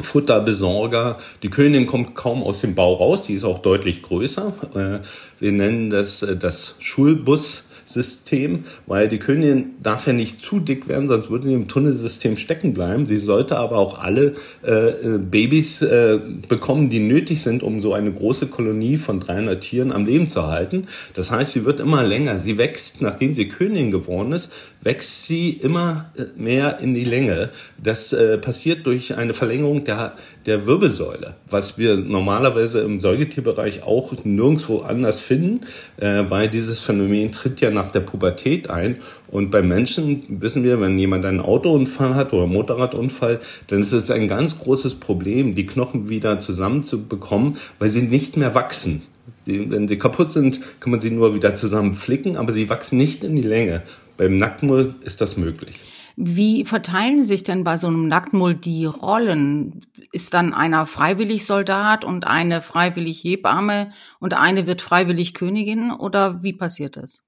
Futterbesorger. 0.00 1.18
Die 1.42 1.50
Königin 1.50 1.86
kommt 1.86 2.14
kaum 2.14 2.42
aus 2.42 2.60
dem 2.60 2.74
Bau 2.74 2.94
raus, 2.94 3.22
die 3.22 3.34
ist 3.34 3.44
auch 3.44 3.58
deutlich 3.58 4.02
größer. 4.02 4.52
Äh, 4.74 5.06
wir 5.40 5.52
nennen 5.52 5.90
das 5.90 6.22
äh, 6.22 6.36
das 6.36 6.76
Schulbus. 6.80 7.63
Tunnelsystem, 7.84 8.64
weil 8.86 9.08
die 9.08 9.18
Königin 9.18 9.74
darf 9.82 10.06
ja 10.06 10.12
nicht 10.12 10.40
zu 10.40 10.60
dick 10.60 10.88
werden, 10.88 11.08
sonst 11.08 11.30
würde 11.30 11.46
sie 11.46 11.54
im 11.54 11.68
Tunnelsystem 11.68 12.36
stecken 12.36 12.74
bleiben. 12.74 13.06
Sie 13.06 13.18
sollte 13.18 13.58
aber 13.58 13.78
auch 13.78 13.98
alle 13.98 14.34
äh, 14.62 15.18
Babys 15.18 15.82
äh, 15.82 16.18
bekommen, 16.48 16.90
die 16.90 17.00
nötig 17.00 17.42
sind, 17.42 17.62
um 17.62 17.80
so 17.80 17.94
eine 17.94 18.12
große 18.12 18.46
Kolonie 18.46 18.96
von 18.96 19.20
300 19.20 19.60
Tieren 19.60 19.92
am 19.92 20.06
Leben 20.06 20.28
zu 20.28 20.46
halten. 20.46 20.86
Das 21.14 21.30
heißt, 21.30 21.52
sie 21.52 21.64
wird 21.64 21.80
immer 21.80 22.02
länger. 22.02 22.38
Sie 22.38 22.58
wächst, 22.58 23.02
nachdem 23.02 23.34
sie 23.34 23.48
Königin 23.48 23.90
geworden 23.90 24.32
ist, 24.32 24.52
wächst 24.82 25.26
sie 25.26 25.50
immer 25.50 26.10
äh, 26.16 26.24
mehr 26.36 26.80
in 26.80 26.94
die 26.94 27.04
Länge. 27.04 27.50
Das 27.82 28.12
äh, 28.12 28.38
passiert 28.38 28.86
durch 28.86 29.16
eine 29.16 29.34
Verlängerung 29.34 29.84
der, 29.84 30.14
der 30.46 30.66
Wirbelsäule, 30.66 31.34
was 31.48 31.78
wir 31.78 31.96
normalerweise 31.96 32.80
im 32.80 33.00
Säugetierbereich 33.00 33.82
auch 33.82 34.12
nirgendwo 34.24 34.80
anders 34.80 35.20
finden, 35.20 35.60
äh, 35.96 36.24
weil 36.28 36.48
dieses 36.48 36.80
Phänomen 36.80 37.32
tritt 37.32 37.60
ja 37.60 37.70
nach 37.70 37.88
der 37.88 38.00
Pubertät 38.00 38.70
ein. 38.70 38.96
Und 39.28 39.50
bei 39.50 39.62
Menschen 39.62 40.22
wissen 40.28 40.64
wir, 40.64 40.80
wenn 40.80 40.98
jemand 40.98 41.24
einen 41.24 41.40
Autounfall 41.40 42.14
hat 42.14 42.32
oder 42.32 42.46
Motorradunfall, 42.46 43.40
dann 43.68 43.80
ist 43.80 43.92
es 43.92 44.10
ein 44.10 44.28
ganz 44.28 44.58
großes 44.58 44.96
Problem, 44.96 45.54
die 45.54 45.66
Knochen 45.66 46.08
wieder 46.08 46.38
zusammenzubekommen, 46.38 47.56
weil 47.78 47.88
sie 47.88 48.02
nicht 48.02 48.36
mehr 48.36 48.54
wachsen. 48.54 49.02
Die, 49.46 49.70
wenn 49.70 49.88
sie 49.88 49.98
kaputt 49.98 50.32
sind, 50.32 50.60
kann 50.80 50.90
man 50.90 51.00
sie 51.00 51.10
nur 51.10 51.34
wieder 51.34 51.56
zusammenflicken, 51.56 52.36
aber 52.36 52.52
sie 52.52 52.68
wachsen 52.68 52.98
nicht 52.98 53.24
in 53.24 53.36
die 53.36 53.42
Länge. 53.42 53.82
Beim 54.16 54.38
Nacktmull 54.38 54.94
ist 55.02 55.20
das 55.20 55.36
möglich. 55.36 55.80
Wie 56.16 56.64
verteilen 56.64 57.22
sich 57.24 57.42
denn 57.44 57.64
bei 57.64 57.76
so 57.76 57.88
einem 57.88 58.08
Nacktmull 58.08 58.54
die 58.54 58.86
Rollen? 58.86 59.80
Ist 60.12 60.34
dann 60.34 60.54
einer 60.54 60.86
freiwillig 60.86 61.44
Soldat 61.44 62.04
und 62.04 62.26
eine 62.26 62.62
freiwillig 62.62 63.22
Hebamme 63.24 63.90
und 64.20 64.34
eine 64.34 64.66
wird 64.66 64.80
freiwillig 64.82 65.34
Königin 65.34 65.90
oder 65.90 66.42
wie 66.42 66.52
passiert 66.52 66.96
das? 66.96 67.24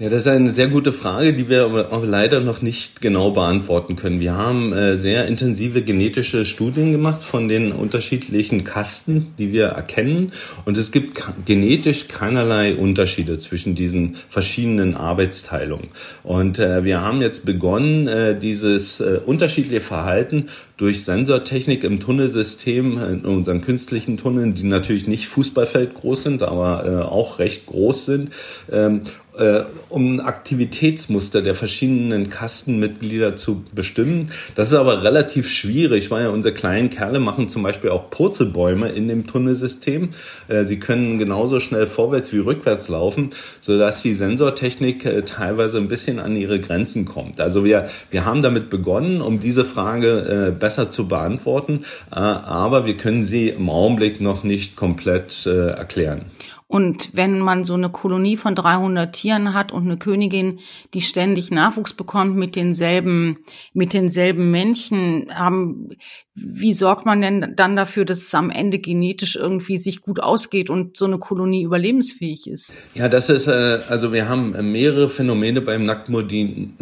Ja, 0.00 0.08
das 0.08 0.20
ist 0.20 0.28
eine 0.28 0.50
sehr 0.50 0.68
gute 0.68 0.92
Frage, 0.92 1.32
die 1.32 1.48
wir 1.48 1.88
auch 1.90 2.04
leider 2.04 2.38
noch 2.38 2.62
nicht 2.62 3.00
genau 3.00 3.32
beantworten 3.32 3.96
können. 3.96 4.20
Wir 4.20 4.36
haben 4.36 4.72
äh, 4.72 4.96
sehr 4.96 5.26
intensive 5.26 5.82
genetische 5.82 6.44
Studien 6.44 6.92
gemacht 6.92 7.20
von 7.24 7.48
den 7.48 7.72
unterschiedlichen 7.72 8.62
Kasten, 8.62 9.34
die 9.38 9.52
wir 9.52 9.66
erkennen. 9.66 10.30
Und 10.64 10.78
es 10.78 10.92
gibt 10.92 11.20
genetisch 11.46 12.06
keinerlei 12.06 12.76
Unterschiede 12.76 13.38
zwischen 13.38 13.74
diesen 13.74 14.14
verschiedenen 14.28 14.94
Arbeitsteilungen. 14.94 15.88
Und 16.22 16.60
äh, 16.60 16.84
wir 16.84 17.00
haben 17.00 17.20
jetzt 17.20 17.44
begonnen, 17.44 18.06
äh, 18.06 18.38
dieses 18.38 19.00
unterschiedliche 19.00 19.80
Verhalten 19.80 20.48
durch 20.76 21.04
Sensortechnik 21.04 21.82
im 21.82 21.98
Tunnelsystem, 21.98 22.98
in 23.02 23.20
unseren 23.24 23.62
künstlichen 23.62 24.16
Tunneln, 24.16 24.54
die 24.54 24.62
natürlich 24.62 25.08
nicht 25.08 25.26
Fußballfeld 25.26 25.94
groß 25.94 26.22
sind, 26.22 26.44
aber 26.44 27.10
auch 27.10 27.40
recht 27.40 27.66
groß 27.66 28.06
sind, 28.06 28.30
ähm, 28.70 29.00
äh, 29.38 29.64
um 29.88 30.16
ein 30.16 30.20
Aktivitätsmuster 30.20 31.42
der 31.42 31.54
verschiedenen 31.54 32.30
Kastenmitglieder 32.30 33.36
zu 33.36 33.64
bestimmen. 33.72 34.30
Das 34.54 34.68
ist 34.68 34.74
aber 34.74 35.02
relativ 35.02 35.50
schwierig, 35.50 36.10
weil 36.10 36.24
ja 36.24 36.30
unsere 36.30 36.54
kleinen 36.54 36.90
Kerle 36.90 37.20
machen 37.20 37.48
zum 37.48 37.62
Beispiel 37.62 37.90
auch 37.90 38.10
Purzelbäume 38.10 38.88
in 38.90 39.08
dem 39.08 39.26
Tunnelsystem. 39.26 40.10
Äh, 40.48 40.64
sie 40.64 40.78
können 40.78 41.18
genauso 41.18 41.60
schnell 41.60 41.86
vorwärts 41.86 42.32
wie 42.32 42.38
rückwärts 42.38 42.88
laufen, 42.88 43.30
sodass 43.60 44.02
die 44.02 44.14
Sensortechnik 44.14 45.04
äh, 45.04 45.22
teilweise 45.22 45.78
ein 45.78 45.88
bisschen 45.88 46.18
an 46.18 46.36
ihre 46.36 46.60
Grenzen 46.60 47.04
kommt. 47.04 47.40
Also 47.40 47.64
wir, 47.64 47.88
wir 48.10 48.24
haben 48.24 48.42
damit 48.42 48.70
begonnen, 48.70 49.20
um 49.20 49.40
diese 49.40 49.64
Frage 49.64 50.48
äh, 50.48 50.50
besser 50.50 50.90
zu 50.90 51.08
beantworten, 51.08 51.84
äh, 52.10 52.16
aber 52.16 52.86
wir 52.86 52.96
können 52.96 53.24
sie 53.24 53.48
im 53.48 53.70
Augenblick 53.70 54.20
noch 54.20 54.42
nicht 54.44 54.76
komplett 54.76 55.46
äh, 55.46 55.68
erklären. 55.68 56.26
Und 56.70 57.16
wenn 57.16 57.40
man 57.40 57.64
so 57.64 57.72
eine 57.72 57.88
Kolonie 57.88 58.36
von 58.36 58.54
300 58.54 59.14
Tieren 59.14 59.54
hat 59.54 59.72
und 59.72 59.84
eine 59.84 59.96
Königin, 59.96 60.58
die 60.92 61.00
ständig 61.00 61.50
Nachwuchs 61.50 61.94
bekommt 61.94 62.36
mit 62.36 62.56
denselben, 62.56 63.38
mit 63.72 63.94
denselben 63.94 64.50
Männchen, 64.50 65.30
haben, 65.34 65.88
wie 66.34 66.74
sorgt 66.74 67.06
man 67.06 67.22
denn 67.22 67.54
dann 67.56 67.74
dafür, 67.74 68.04
dass 68.04 68.18
es 68.18 68.34
am 68.34 68.50
Ende 68.50 68.80
genetisch 68.80 69.34
irgendwie 69.34 69.78
sich 69.78 70.02
gut 70.02 70.20
ausgeht 70.20 70.68
und 70.68 70.98
so 70.98 71.06
eine 71.06 71.18
Kolonie 71.18 71.62
überlebensfähig 71.62 72.46
ist? 72.46 72.74
Ja, 72.94 73.08
das 73.08 73.30
ist, 73.30 73.46
äh, 73.46 73.80
also 73.88 74.12
wir 74.12 74.28
haben 74.28 74.54
mehrere 74.70 75.08
Phänomene 75.08 75.62
beim 75.62 75.84
Nacktmodin 75.84 76.74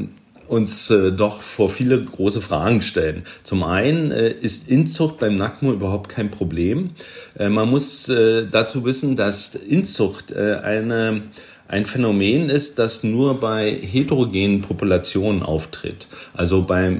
uns 0.48 0.90
äh, 0.90 1.12
doch 1.12 1.42
vor 1.42 1.68
viele 1.68 2.02
große 2.02 2.40
Fragen 2.40 2.82
stellen. 2.82 3.24
Zum 3.42 3.62
einen 3.62 4.10
äh, 4.10 4.30
ist 4.30 4.68
Inzucht 4.68 5.18
beim 5.18 5.36
Nacktmull 5.36 5.74
überhaupt 5.74 6.08
kein 6.08 6.30
Problem. 6.30 6.90
Äh, 7.38 7.48
man 7.48 7.68
muss 7.68 8.08
äh, 8.08 8.46
dazu 8.50 8.84
wissen, 8.84 9.16
dass 9.16 9.54
Inzucht 9.54 10.32
äh, 10.32 10.56
eine 10.62 11.22
ein 11.68 11.84
Phänomen 11.84 12.48
ist, 12.48 12.78
das 12.78 13.02
nur 13.02 13.40
bei 13.40 13.72
heterogenen 13.72 14.62
Populationen 14.62 15.42
auftritt. 15.42 16.06
Also 16.34 16.62
bei 16.62 16.96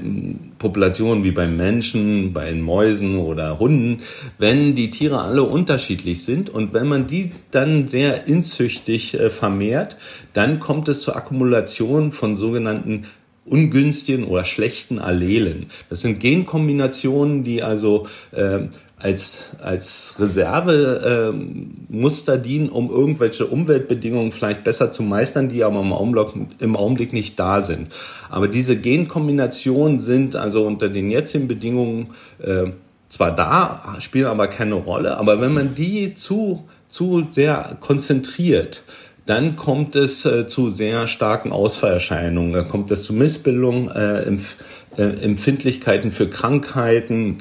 Populationen 0.59 1.23
wie 1.23 1.31
beim 1.31 1.55
Menschen, 1.55 2.33
bei 2.33 2.53
Mäusen 2.53 3.17
oder 3.17 3.59
Hunden, 3.59 4.01
wenn 4.37 4.75
die 4.75 4.91
Tiere 4.91 5.21
alle 5.21 5.43
unterschiedlich 5.43 6.23
sind 6.25 6.49
und 6.49 6.73
wenn 6.73 6.87
man 6.87 7.07
die 7.07 7.31
dann 7.51 7.87
sehr 7.87 8.27
inzüchtig 8.27 9.17
äh, 9.17 9.29
vermehrt, 9.29 9.95
dann 10.33 10.59
kommt 10.59 10.89
es 10.89 11.01
zur 11.01 11.15
Akkumulation 11.15 12.11
von 12.11 12.35
sogenannten 12.35 13.05
ungünstigen 13.49 14.25
oder 14.25 14.43
schlechten 14.43 14.99
Allelen. 14.99 15.67
Das 15.89 16.01
sind 16.01 16.19
Genkombinationen, 16.19 17.43
die 17.43 17.63
also 17.63 18.05
äh, 18.31 18.67
als, 18.99 19.51
als 19.61 20.15
Reservemuster 20.19 22.33
äh, 22.33 22.41
dienen, 22.41 22.69
um 22.69 22.89
irgendwelche 22.89 23.45
Umweltbedingungen 23.45 24.31
vielleicht 24.31 24.63
besser 24.63 24.91
zu 24.91 25.03
meistern, 25.03 25.49
die 25.49 25.63
aber 25.63 25.81
im 25.81 25.93
Augenblick, 25.93 26.29
im 26.59 26.75
Augenblick 26.75 27.13
nicht 27.13 27.39
da 27.39 27.61
sind. 27.61 27.89
Aber 28.29 28.47
diese 28.47 28.75
Genkombinationen 28.75 29.99
sind 29.99 30.35
also 30.35 30.65
unter 30.65 30.89
den 30.89 31.11
jetzigen 31.11 31.47
Bedingungen 31.47 32.07
äh, 32.39 32.71
zwar 33.09 33.33
da, 33.33 33.95
spielen 33.99 34.25
aber 34.25 34.47
keine 34.47 34.75
Rolle, 34.75 35.17
aber 35.17 35.39
wenn 35.39 35.53
man 35.53 35.75
die 35.75 36.13
zu, 36.13 36.65
zu 36.89 37.27
sehr 37.29 37.77
konzentriert, 37.79 38.83
dann 39.27 39.57
kommt 39.57 39.95
es 39.95 40.25
äh, 40.25 40.47
zu 40.47 40.69
sehr 40.69 41.07
starken 41.07 41.51
Ausfallerscheinungen. 41.51 42.53
Dann 42.53 42.67
kommt 42.67 42.89
es 42.91 43.03
zu 43.03 43.13
Missbildungen, 43.13 43.91
äh, 43.91 44.23
Empf 44.23 44.57
äh, 44.97 45.03
Empfindlichkeiten 45.03 46.11
für 46.11 46.27
Krankheiten 46.29 47.37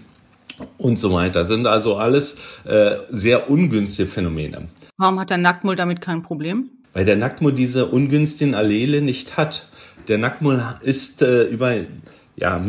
und 0.79 0.99
so 0.99 1.13
weiter. 1.13 1.41
Das 1.41 1.49
sind 1.49 1.67
also 1.67 1.97
alles 1.97 2.39
äh, 2.65 2.97
sehr 3.11 3.49
ungünstige 3.51 4.09
Phänomene. 4.09 4.69
Warum 4.99 5.21
hat 5.21 5.31
der 5.31 5.39
Nacktmull 5.39 5.77
damit 5.77 6.01
kein 6.01 6.23
Problem? 6.23 6.71
Weil 6.93 7.05
der 7.05 7.17
Nacktmull 7.17 7.53
diese 7.53 7.87
ungünstigen 7.87 8.55
Allele 8.55 9.01
nicht 9.01 9.37
hat. 9.37 9.67
Der 10.09 10.19
Nacktmull 10.19 10.63
ist 10.83 11.23
äh, 11.23 11.45
über 11.45 11.75
ja, 12.37 12.63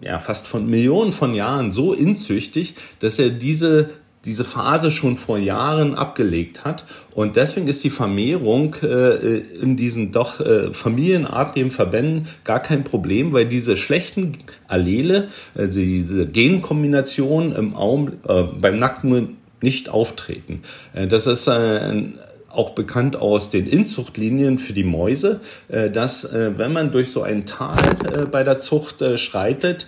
ja, 0.00 0.18
fast 0.18 0.48
von 0.48 0.68
Millionen 0.68 1.12
von 1.12 1.34
Jahren 1.34 1.70
so 1.70 1.92
inzüchtig, 1.92 2.74
dass 2.98 3.18
er 3.20 3.30
diese 3.30 3.90
diese 4.24 4.44
Phase 4.44 4.90
schon 4.90 5.16
vor 5.16 5.38
Jahren 5.38 5.94
abgelegt 5.94 6.64
hat. 6.64 6.84
Und 7.14 7.36
deswegen 7.36 7.66
ist 7.66 7.82
die 7.82 7.90
Vermehrung 7.90 8.76
äh, 8.82 9.38
in 9.60 9.76
diesen 9.76 10.12
doch 10.12 10.40
äh, 10.40 10.72
familienartigen 10.72 11.70
Verbänden 11.70 12.28
gar 12.44 12.60
kein 12.60 12.84
Problem, 12.84 13.32
weil 13.32 13.46
diese 13.46 13.76
schlechten 13.76 14.32
Allele, 14.68 15.28
also 15.54 15.80
diese 15.80 16.26
Genkombination 16.26 17.52
im 17.52 17.74
Aum, 17.74 18.12
äh, 18.28 18.42
beim 18.60 18.78
Nacken 18.78 19.36
nicht 19.60 19.88
auftreten. 19.88 20.62
Äh, 20.94 21.06
das 21.06 21.26
ist 21.26 21.48
äh, 21.48 21.52
ein 21.52 22.14
auch 22.54 22.70
bekannt 22.70 23.16
aus 23.16 23.50
den 23.50 23.66
Inzuchtlinien 23.66 24.58
für 24.58 24.72
die 24.72 24.84
Mäuse, 24.84 25.40
äh, 25.68 25.90
dass 25.90 26.24
äh, 26.24 26.52
wenn 26.56 26.72
man 26.72 26.92
durch 26.92 27.10
so 27.10 27.22
ein 27.22 27.46
Tal 27.46 27.78
äh, 28.14 28.26
bei 28.26 28.44
der 28.44 28.58
Zucht 28.58 29.02
schreitet, 29.16 29.86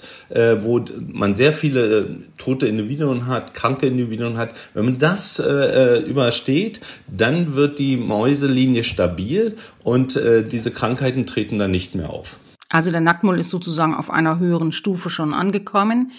wo 0.61 0.85
man 1.12 1.37
sehr 1.37 1.52
viele 1.52 2.06
tote 2.38 2.66
Individuen 2.66 3.26
hat, 3.26 3.54
kranke 3.54 3.87
Individuen 3.87 4.37
hat, 4.37 4.50
wenn 4.73 4.85
man 4.85 4.99
das 4.99 5.38
übersteht, 5.38 6.80
dann 7.06 7.54
wird 7.54 7.78
die 7.78 7.97
Mäuselinie 7.97 8.83
stabil 8.83 9.56
und 9.83 10.18
diese 10.50 10.71
Krankheiten 10.71 11.26
treten 11.26 11.59
dann 11.59 11.71
nicht 11.71 11.94
mehr 11.94 12.11
auf. 12.11 12.38
Also 12.75 12.90
der 12.90 13.00
Nacktmull 13.00 13.38
ist 13.38 13.50
sozusagen 13.50 13.94
auf 13.94 14.11
einer 14.11 14.40
höheren 14.40 14.73
Stufe 14.73 15.09
schon 15.09 15.33
angekommen 15.33 16.11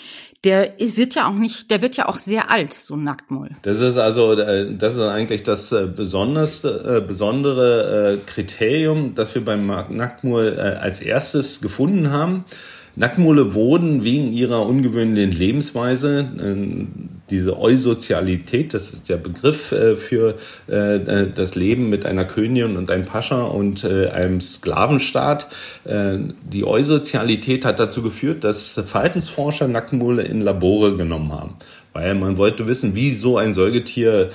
der 0.45 0.73
wird 0.77 1.15
ja 1.15 1.27
auch 1.27 1.33
nicht, 1.33 1.69
der 1.71 1.81
wird 1.81 1.97
ja 1.97 2.07
auch 2.07 2.19
sehr 2.19 2.51
alt, 2.51 2.73
so 2.73 2.95
ein 2.95 3.03
Nacktmull. 3.03 3.49
Das 3.63 3.79
ist 3.79 3.97
also, 3.97 4.33
äh, 4.33 4.73
das 4.77 4.93
ist 4.93 5.01
eigentlich 5.01 5.43
das 5.43 5.71
äh, 5.71 5.87
besonderste, 5.87 7.01
äh, 7.03 7.05
besondere 7.05 8.19
Kriterium, 8.25 9.15
das 9.15 9.35
wir 9.35 9.43
beim 9.43 9.65
Nacktmull 9.67 10.57
als 10.59 11.01
erstes 11.01 11.61
gefunden 11.61 12.11
haben. 12.11 12.45
Nacktmulle 12.95 13.53
wurden 13.53 14.03
wegen 14.03 14.31
ihrer 14.31 14.65
ungewöhnlichen 14.65 15.31
Lebensweise, 15.31 16.29
äh, 16.39 16.85
diese 17.29 17.59
Eusozialität, 17.59 18.73
das 18.73 18.93
ist 18.93 19.09
der 19.09 19.17
Begriff 19.17 19.71
äh, 19.71 19.95
für 19.95 20.35
äh, 20.67 21.25
das 21.33 21.55
Leben 21.55 21.89
mit 21.89 22.05
einer 22.05 22.25
Königin 22.25 22.77
und 22.77 22.91
einem 22.91 23.05
Pascha 23.05 23.43
und 23.43 23.85
einem 23.85 24.41
Sklavenstaat. 24.41 25.47
Die 25.85 26.65
Eusozialität 26.65 27.65
hat 27.65 27.79
dazu 27.79 28.01
geführt, 28.01 28.43
dass 28.43 28.81
Verhaltensforscher 28.85 29.67
Nacktmulle 29.67 30.23
in 30.23 30.41
Labore 30.41 30.95
genommen 30.97 31.31
haben 31.33 31.55
weil 31.93 32.13
man 32.13 32.35
wollte 32.35 32.67
wissen, 32.67 32.93
wie 32.93 33.13
so 33.13 33.37
ein 33.37 33.53
Säugetier 33.53 34.29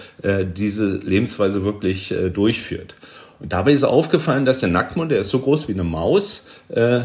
diese 0.56 0.97
Lebensweise 0.97 1.62
wirklich 1.62 2.14
durchführt. 2.32 2.94
Und 3.40 3.52
dabei 3.52 3.73
ist 3.73 3.85
aufgefallen, 3.85 4.44
dass 4.44 4.61
der 4.61 4.68
Nacktmull, 4.68 5.09
der 5.09 5.20
ist 5.20 5.30
so 5.30 5.40
groß 5.40 5.68
wie 5.68 5.73
eine 5.73 5.85
Maus, 5.85 6.42
äh, 6.68 7.00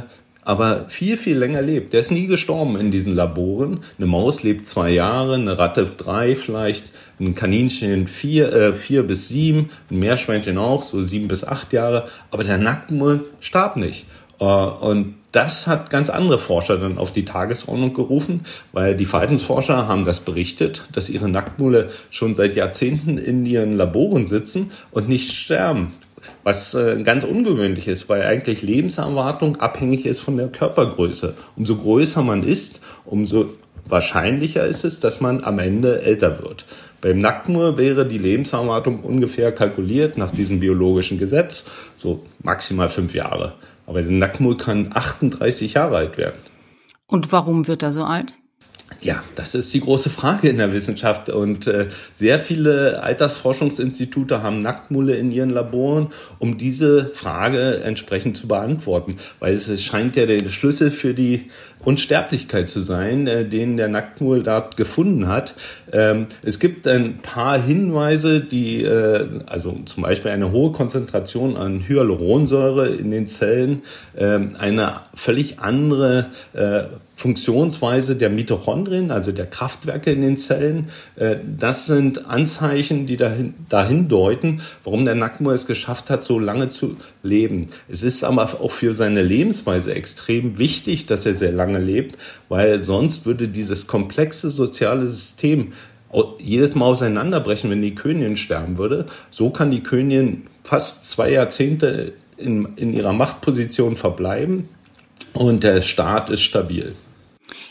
aber 0.45 0.85
viel, 0.87 1.17
viel 1.17 1.37
länger 1.37 1.61
lebt. 1.61 1.91
Der 1.91 1.99
ist 1.99 2.11
nie 2.11 2.27
gestorben 2.27 2.79
in 2.79 2.91
diesen 2.91 3.15
Laboren. 3.15 3.79
Eine 3.97 4.05
Maus 4.05 4.43
lebt 4.43 4.67
zwei 4.67 4.91
Jahre, 4.91 5.35
eine 5.35 5.57
Ratte 5.57 5.89
drei 5.97 6.35
vielleicht, 6.35 6.85
ein 7.19 7.33
Kaninchen 7.33 8.07
vier, 8.07 8.53
äh, 8.53 8.73
vier 8.73 9.03
bis 9.03 9.27
sieben, 9.27 9.69
ein 9.89 9.99
Meerschweinchen 9.99 10.57
auch, 10.59 10.83
so 10.83 11.01
sieben 11.01 11.27
bis 11.27 11.43
acht 11.43 11.73
Jahre. 11.73 12.07
Aber 12.29 12.43
der 12.43 12.59
Nacktmull 12.59 13.25
starb 13.39 13.75
nicht. 13.75 14.05
Äh, 14.39 14.45
und 14.45 15.15
das 15.31 15.67
hat 15.67 15.89
ganz 15.89 16.09
andere 16.09 16.37
Forscher 16.37 16.77
dann 16.77 16.97
auf 16.97 17.11
die 17.11 17.25
Tagesordnung 17.25 17.93
gerufen, 17.93 18.45
weil 18.71 18.95
die 18.95 19.05
Verhaltensforscher 19.05 19.87
haben 19.87 20.05
das 20.05 20.21
berichtet, 20.21 20.85
dass 20.93 21.09
ihre 21.09 21.27
Nacktmulle 21.27 21.89
schon 22.09 22.35
seit 22.35 22.55
Jahrzehnten 22.55 23.17
in 23.17 23.45
ihren 23.45 23.75
Laboren 23.75 24.27
sitzen 24.27 24.71
und 24.91 25.09
nicht 25.09 25.33
sterben. 25.33 25.91
Was 26.45 26.75
äh, 26.75 27.01
ganz 27.01 27.23
ungewöhnlich 27.23 27.87
ist, 27.87 28.07
weil 28.07 28.21
eigentlich 28.21 28.61
Lebenserwartung 28.61 29.55
abhängig 29.57 30.05
ist 30.05 30.19
von 30.19 30.37
der 30.37 30.47
Körpergröße. 30.47 31.33
Umso 31.55 31.75
größer 31.75 32.21
man 32.21 32.43
ist, 32.43 32.81
umso 33.03 33.49
wahrscheinlicher 33.89 34.63
ist 34.63 34.85
es, 34.85 34.99
dass 34.99 35.21
man 35.21 35.43
am 35.43 35.57
Ende 35.57 36.03
älter 36.03 36.43
wird. 36.43 36.65
Beim 37.01 37.17
Nacktmur 37.17 37.79
wäre 37.79 38.05
die 38.05 38.19
Lebenserwartung 38.19 38.99
ungefähr 38.99 39.51
kalkuliert 39.53 40.19
nach 40.19 40.29
diesem 40.29 40.59
biologischen 40.59 41.17
Gesetz, 41.17 41.65
so 41.97 42.23
maximal 42.43 42.89
fünf 42.89 43.15
Jahre. 43.15 43.53
Aber 43.87 44.03
der 44.03 44.11
Nacktmull 44.11 44.55
kann 44.55 44.91
38 44.93 45.73
Jahre 45.73 45.97
alt 45.97 46.19
werden. 46.19 46.37
Und 47.07 47.31
warum 47.31 47.67
wird 47.67 47.81
er 47.81 47.91
so 47.91 48.03
alt? 48.03 48.35
Ja, 49.01 49.23
das 49.35 49.55
ist 49.55 49.73
die 49.73 49.81
große 49.81 50.09
Frage 50.09 50.49
in 50.49 50.57
der 50.57 50.73
Wissenschaft. 50.73 51.29
Und 51.29 51.67
äh, 51.67 51.87
sehr 52.13 52.39
viele 52.39 53.03
Altersforschungsinstitute 53.03 54.41
haben 54.41 54.59
Nacktmulle 54.61 55.15
in 55.15 55.31
ihren 55.31 55.49
Laboren, 55.49 56.07
um 56.39 56.57
diese 56.57 57.11
Frage 57.13 57.81
entsprechend 57.83 58.37
zu 58.37 58.47
beantworten. 58.47 59.17
Weil 59.39 59.53
es 59.53 59.83
scheint 59.83 60.15
ja 60.15 60.25
der 60.25 60.49
Schlüssel 60.49 60.91
für 60.91 61.13
die 61.13 61.51
Unsterblichkeit 61.85 62.69
zu 62.69 62.81
sein, 62.81 63.27
äh, 63.27 63.45
den 63.45 63.77
der 63.77 63.87
Nacktmull 63.87 64.43
dort 64.43 64.75
gefunden 64.77 65.27
hat. 65.27 65.53
Ähm, 65.91 66.25
es 66.41 66.59
gibt 66.59 66.87
ein 66.87 67.19
paar 67.19 67.57
Hinweise, 67.57 68.41
die, 68.41 68.83
äh, 68.83 69.25
also 69.45 69.77
zum 69.85 70.03
Beispiel 70.03 70.31
eine 70.31 70.51
hohe 70.51 70.71
Konzentration 70.71 71.55
an 71.55 71.87
Hyaluronsäure 71.87 72.87
in 72.89 73.11
den 73.11 73.27
Zellen, 73.27 73.83
äh, 74.15 74.39
eine 74.57 75.01
völlig 75.13 75.59
andere 75.59 76.27
äh, 76.53 76.83
Funktionsweise 77.15 78.17
der 78.17 78.29
Mitochondrien, 78.29 79.09
also 79.09 79.31
der 79.31 79.45
Kraftwerke 79.45 80.11
in 80.11 80.21
den 80.21 80.37
Zellen. 80.37 80.89
Äh, 81.15 81.37
das 81.57 81.85
sind 81.85 82.27
Anzeichen, 82.27 83.07
die 83.07 83.15
dahin, 83.15 83.53
dahin 83.69 84.09
deuten, 84.09 84.61
warum 84.83 85.05
der 85.05 85.15
Nacktmull 85.15 85.55
es 85.55 85.65
geschafft 85.65 86.09
hat, 86.09 86.25
so 86.25 86.39
lange 86.39 86.67
zu 86.67 86.97
leben. 87.23 87.67
Es 87.87 88.03
ist 88.03 88.23
aber 88.25 88.43
auch 88.43 88.71
für 88.71 88.91
seine 88.91 89.23
Lebensweise 89.23 89.95
extrem 89.95 90.57
wichtig, 90.57 91.05
dass 91.05 91.25
er 91.25 91.33
sehr 91.33 91.53
lange 91.53 91.74
lebt, 91.79 92.17
weil 92.49 92.83
sonst 92.83 93.25
würde 93.25 93.47
dieses 93.47 93.87
komplexe 93.87 94.49
soziale 94.49 95.07
System 95.07 95.73
jedes 96.39 96.75
Mal 96.75 96.85
auseinanderbrechen, 96.85 97.69
wenn 97.69 97.81
die 97.81 97.95
Königin 97.95 98.37
sterben 98.37 98.77
würde. 98.77 99.05
So 99.29 99.49
kann 99.49 99.71
die 99.71 99.83
Königin 99.83 100.47
fast 100.63 101.09
zwei 101.09 101.31
Jahrzehnte 101.31 102.13
in, 102.37 102.69
in 102.75 102.93
ihrer 102.93 103.13
Machtposition 103.13 103.95
verbleiben 103.95 104.69
und 105.33 105.63
der 105.63 105.81
Staat 105.81 106.29
ist 106.29 106.41
stabil. 106.41 106.95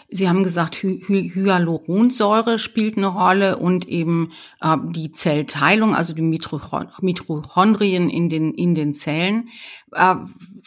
Sie 0.09 0.29
haben 0.29 0.45
gesagt, 0.45 0.83
Hy 0.83 1.31
Hyaluronsäure 1.35 2.59
spielt 2.61 2.97
eine 2.97 3.09
Rolle 3.09 3.57
und 3.57 3.89
eben 3.89 4.33
äh, 4.61 4.77
die 4.91 5.11
Zellteilung, 5.11 5.95
also 5.95 6.15
die 6.15 6.23
Mitochondrien 6.23 8.11
in 8.11 8.29
den, 8.29 8.55
in 8.55 8.75
den 8.77 8.95
Zellen. 8.95 9.49
Äh, 9.93 10.15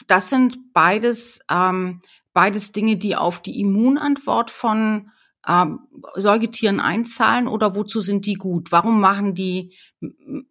das 0.08 0.30
sind 0.30 0.74
beides, 0.74 1.40
ähm, 1.50 2.02
beides 2.38 2.72
Dinge, 2.72 2.98
die 2.98 3.16
auf 3.16 3.42
die 3.42 3.60
Immunantwort 3.60 4.52
von 4.52 5.10
äh, 5.48 5.66
Säugetieren 6.14 6.80
einzahlen 6.80 7.48
oder 7.48 7.74
wozu 7.74 8.00
sind 8.00 8.28
die 8.28 8.36
gut? 8.36 8.72
Warum 8.72 9.02
machen 9.02 9.34
die 9.34 9.74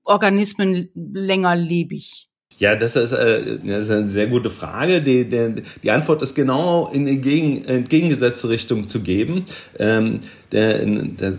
Organismen 0.02 0.88
länger 0.96 1.54
lebig? 1.54 2.26
Ja, 2.58 2.74
das 2.74 2.96
ist, 2.96 3.12
äh, 3.12 3.60
das 3.62 3.84
ist 3.84 3.90
eine 3.92 4.08
sehr 4.08 4.26
gute 4.26 4.50
Frage. 4.50 5.00
Die, 5.00 5.28
die, 5.28 5.62
die 5.80 5.90
Antwort 5.92 6.22
ist 6.22 6.34
genau 6.34 6.90
in 6.92 7.06
entgegen, 7.06 7.64
entgegengesetzte 7.66 8.48
Richtung 8.48 8.88
zu 8.88 9.00
geben. 9.00 9.44
Ähm, 9.78 10.18
der, 10.52 10.84
der, 10.84 11.38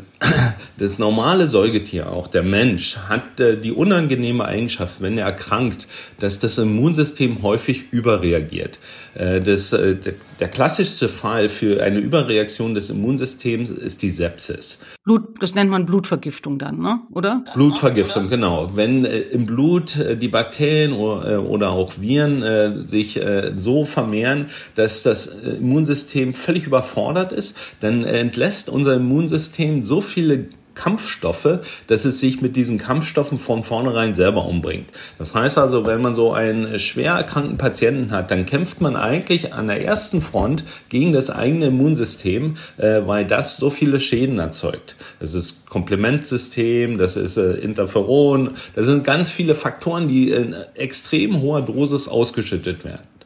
das 0.78 1.00
normale 1.00 1.48
Säugetier, 1.48 2.12
auch 2.12 2.28
der 2.28 2.44
Mensch, 2.44 2.98
hat 3.10 3.40
äh, 3.40 3.58
die 3.58 3.72
unangenehme 3.72 4.46
Eigenschaft, 4.46 5.02
wenn 5.02 5.18
er 5.18 5.26
erkrankt, 5.26 5.88
dass 6.20 6.40
das 6.40 6.58
Immunsystem 6.58 7.42
häufig 7.42 7.92
überreagiert. 7.92 8.80
Äh, 9.16 9.42
das, 9.42 9.74
äh, 9.74 9.96
der, 9.96 10.14
der 10.40 10.48
klassischste 10.50 11.10
Fall 11.10 11.50
für 11.50 11.84
eine 11.84 12.00
Überreaktion 12.00 12.74
des 12.74 12.90
Immunsystems 12.90 13.70
ist 13.70 14.02
die 14.02 14.10
Sepsis. 14.10 14.80
Blut, 15.04 15.42
das 15.42 15.56
nennt 15.56 15.72
man 15.72 15.86
Blutvergiftung 15.86 16.60
dann, 16.60 16.80
ne? 16.80 17.00
oder? 17.12 17.44
Blutvergiftung, 17.54 18.30
genau. 18.30 18.72
Wenn 18.76 19.06
im 19.06 19.46
Blut 19.46 19.98
die 20.22 20.28
Bakterien 20.28 20.92
oder, 20.92 21.44
oder 21.44 21.72
auch 21.72 21.94
Viren 22.02 22.84
sich 22.84 23.18
so 23.56 23.86
vermehren, 23.86 24.48
dass 24.76 25.04
das 25.04 25.28
Immunsystem 25.28 26.34
völlig 26.34 26.68
überfordert 26.68 27.32
ist, 27.32 27.56
dann 27.80 28.04
entlässt 28.04 28.70
unser 28.70 28.97
Immunsystem 28.98 29.84
so 29.84 30.02
viele 30.02 30.48
Kampfstoffe, 30.78 31.60
dass 31.88 32.06
es 32.06 32.20
sich 32.20 32.42
mit 32.42 32.56
diesen 32.56 32.78
Kampfstoffen 32.78 33.40
von 33.40 33.64
vornherein 33.64 34.14
selber 34.14 34.46
umbringt. 34.46 34.92
Das 35.18 35.34
heißt 35.34 35.58
also, 35.58 35.86
wenn 35.86 36.02
man 36.02 36.16
so 36.16 36.32
einen 36.32 36.78
schwer 36.80 37.14
erkrankten 37.14 37.58
Patienten 37.58 38.12
hat, 38.12 38.32
dann 38.32 38.46
kämpft 38.46 38.80
man 38.80 38.96
eigentlich 38.96 39.54
an 39.54 39.68
der 39.68 39.84
ersten 39.84 40.22
Front 40.22 40.64
gegen 40.90 41.14
das 41.14 41.30
eigene 41.30 41.68
Immunsystem, 41.68 42.56
äh, 42.78 43.02
weil 43.06 43.26
das 43.26 43.58
so 43.58 43.70
viele 43.70 44.00
Schäden 44.00 44.40
erzeugt. 44.40 44.96
Das 45.20 45.34
ist 45.34 45.66
Komplementsystem, 45.66 46.98
das 46.98 47.18
ist 47.18 47.38
äh, 47.38 47.54
Interferon, 47.54 48.52
das 48.76 48.86
sind 48.86 49.04
ganz 49.04 49.30
viele 49.30 49.56
Faktoren, 49.56 50.08
die 50.08 50.30
in 50.30 50.56
extrem 50.76 51.42
hoher 51.42 51.62
Dosis 51.62 52.08
ausgeschüttet 52.08 52.86
werden. 52.86 53.17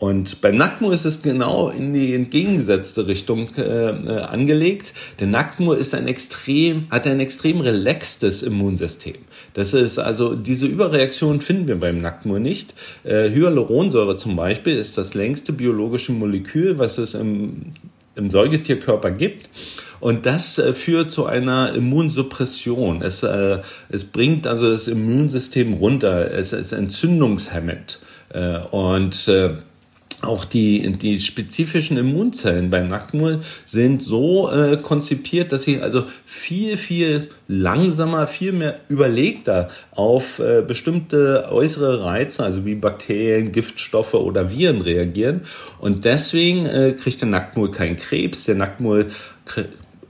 Und 0.00 0.40
beim 0.40 0.56
Nackmur 0.56 0.94
ist 0.94 1.04
es 1.04 1.20
genau 1.20 1.68
in 1.68 1.92
die 1.92 2.14
entgegengesetzte 2.14 3.06
Richtung 3.06 3.48
äh, 3.58 3.90
äh, 3.90 4.20
angelegt. 4.22 4.94
Der 5.18 5.26
Nackmur 5.26 5.76
ist 5.76 5.94
ein 5.94 6.08
extrem, 6.08 6.86
hat 6.90 7.06
ein 7.06 7.20
extrem 7.20 7.60
relaxtes 7.60 8.42
Immunsystem. 8.42 9.16
Das 9.52 9.74
ist 9.74 9.98
also, 9.98 10.34
diese 10.34 10.66
Überreaktion 10.66 11.42
finden 11.42 11.68
wir 11.68 11.78
beim 11.78 11.98
Nackmur 11.98 12.38
nicht. 12.38 12.72
Äh, 13.04 13.28
Hyaluronsäure 13.28 14.16
zum 14.16 14.36
Beispiel 14.36 14.74
ist 14.74 14.96
das 14.96 15.12
längste 15.12 15.52
biologische 15.52 16.12
Molekül, 16.12 16.78
was 16.78 16.96
es 16.96 17.12
im, 17.12 17.74
im 18.16 18.30
Säugetierkörper 18.30 19.10
gibt. 19.10 19.50
Und 20.00 20.24
das 20.24 20.58
äh, 20.58 20.72
führt 20.72 21.10
zu 21.10 21.26
einer 21.26 21.74
Immunsuppression. 21.74 23.02
Es, 23.02 23.22
äh, 23.22 23.58
es 23.90 24.04
bringt 24.04 24.46
also 24.46 24.70
das 24.70 24.88
Immunsystem 24.88 25.74
runter. 25.74 26.32
Es 26.32 26.54
ist 26.54 26.72
entzündungshemmend. 26.72 27.98
Äh, 28.32 28.60
und 28.70 29.28
äh, 29.28 29.56
auch 30.22 30.44
die, 30.44 30.96
die 30.96 31.18
spezifischen 31.18 31.96
Immunzellen 31.96 32.70
beim 32.70 32.88
Nacktmull 32.88 33.40
sind 33.64 34.02
so 34.02 34.50
äh, 34.50 34.76
konzipiert, 34.76 35.52
dass 35.52 35.64
sie 35.64 35.80
also 35.80 36.04
viel, 36.26 36.76
viel 36.76 37.28
langsamer, 37.48 38.26
viel 38.26 38.52
mehr 38.52 38.80
überlegter 38.88 39.68
auf 39.92 40.38
äh, 40.38 40.62
bestimmte 40.62 41.48
äußere 41.50 42.04
Reize, 42.04 42.44
also 42.44 42.66
wie 42.66 42.74
Bakterien, 42.74 43.52
Giftstoffe 43.52 44.14
oder 44.14 44.50
Viren 44.50 44.82
reagieren. 44.82 45.42
Und 45.78 46.04
deswegen 46.04 46.66
äh, 46.66 46.92
kriegt 46.92 47.20
der 47.20 47.28
Nacktmull 47.28 47.70
keinen 47.70 47.96
Krebs. 47.96 48.44
Der 48.44 48.56
Nacktmull 48.56 49.06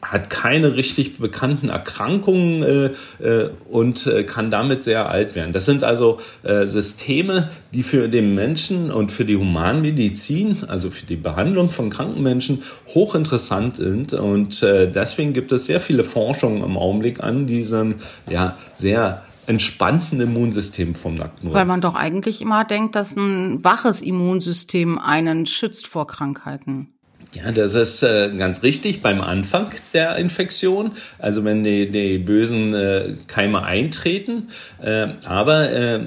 hat 0.03 0.31
keine 0.31 0.77
richtig 0.77 1.19
bekannten 1.19 1.69
Erkrankungen 1.69 2.63
äh, 2.63 3.25
äh, 3.25 3.51
und 3.71 4.07
äh, 4.07 4.25
kann 4.25 4.51
damit 4.51 4.83
sehr 4.83 5.11
alt 5.11 5.35
werden. 5.35 5.53
Das 5.53 5.67
sind 5.67 5.85
also 5.85 6.21
äh, 6.43 6.67
Systeme, 6.67 7.51
die 7.75 7.83
für 7.83 8.09
den 8.09 8.35
Menschen 8.35 8.91
und 8.91 9.13
für 9.13 9.25
die 9.25 9.37
Humanmedizin, 9.37 10.59
also 10.69 10.91
für 10.91 11.07
die 11.07 11.17
Behandlung 11.17 11.69
von 11.69 11.91
kranken 11.91 12.23
Menschen, 12.23 12.63
hochinteressant 12.95 13.77
sind. 13.77 14.15
Und 14.15 14.63
äh, 14.63 14.91
deswegen 14.91 15.33
gibt 15.33 15.53
es 15.53 15.67
sehr 15.67 15.81
viele 15.81 16.05
Forschungen 16.05 16.63
im 16.65 16.77
Augenblick 16.77 17.23
an 17.23 17.47
diesem 17.47 17.97
ja 18.29 18.57
sehr 18.75 19.23
entspannten 19.47 20.21
Immunsystem 20.21 20.95
vom 20.95 21.17
Nacktmull. 21.17 21.53
Weil 21.53 21.67
man 21.67 21.81
doch 21.81 21.95
eigentlich 21.95 22.41
immer 22.41 22.65
denkt, 22.65 22.95
dass 22.95 23.17
ein 23.17 23.63
waches 23.65 24.01
Immunsystem 24.01 24.99
einen 24.99 25.45
schützt 25.45 25.89
vor 25.89 26.07
Krankheiten. 26.07 26.95
Ja, 27.33 27.53
das 27.53 27.75
ist 27.75 28.03
äh, 28.03 28.31
ganz 28.37 28.65
richtig 28.65 29.03
beim 29.03 29.21
Anfang 29.21 29.71
der 29.95 30.17
Infektion, 30.17 30.93
also 31.19 31.45
wenn 31.45 31.63
die, 31.63 31.89
die 31.89 32.19
bösen 32.19 32.75
äh, 32.75 33.15
Keime 33.29 33.63
eintreten. 33.63 34.49
Äh, 34.83 35.09
aber 35.25 35.71
äh, 35.71 36.01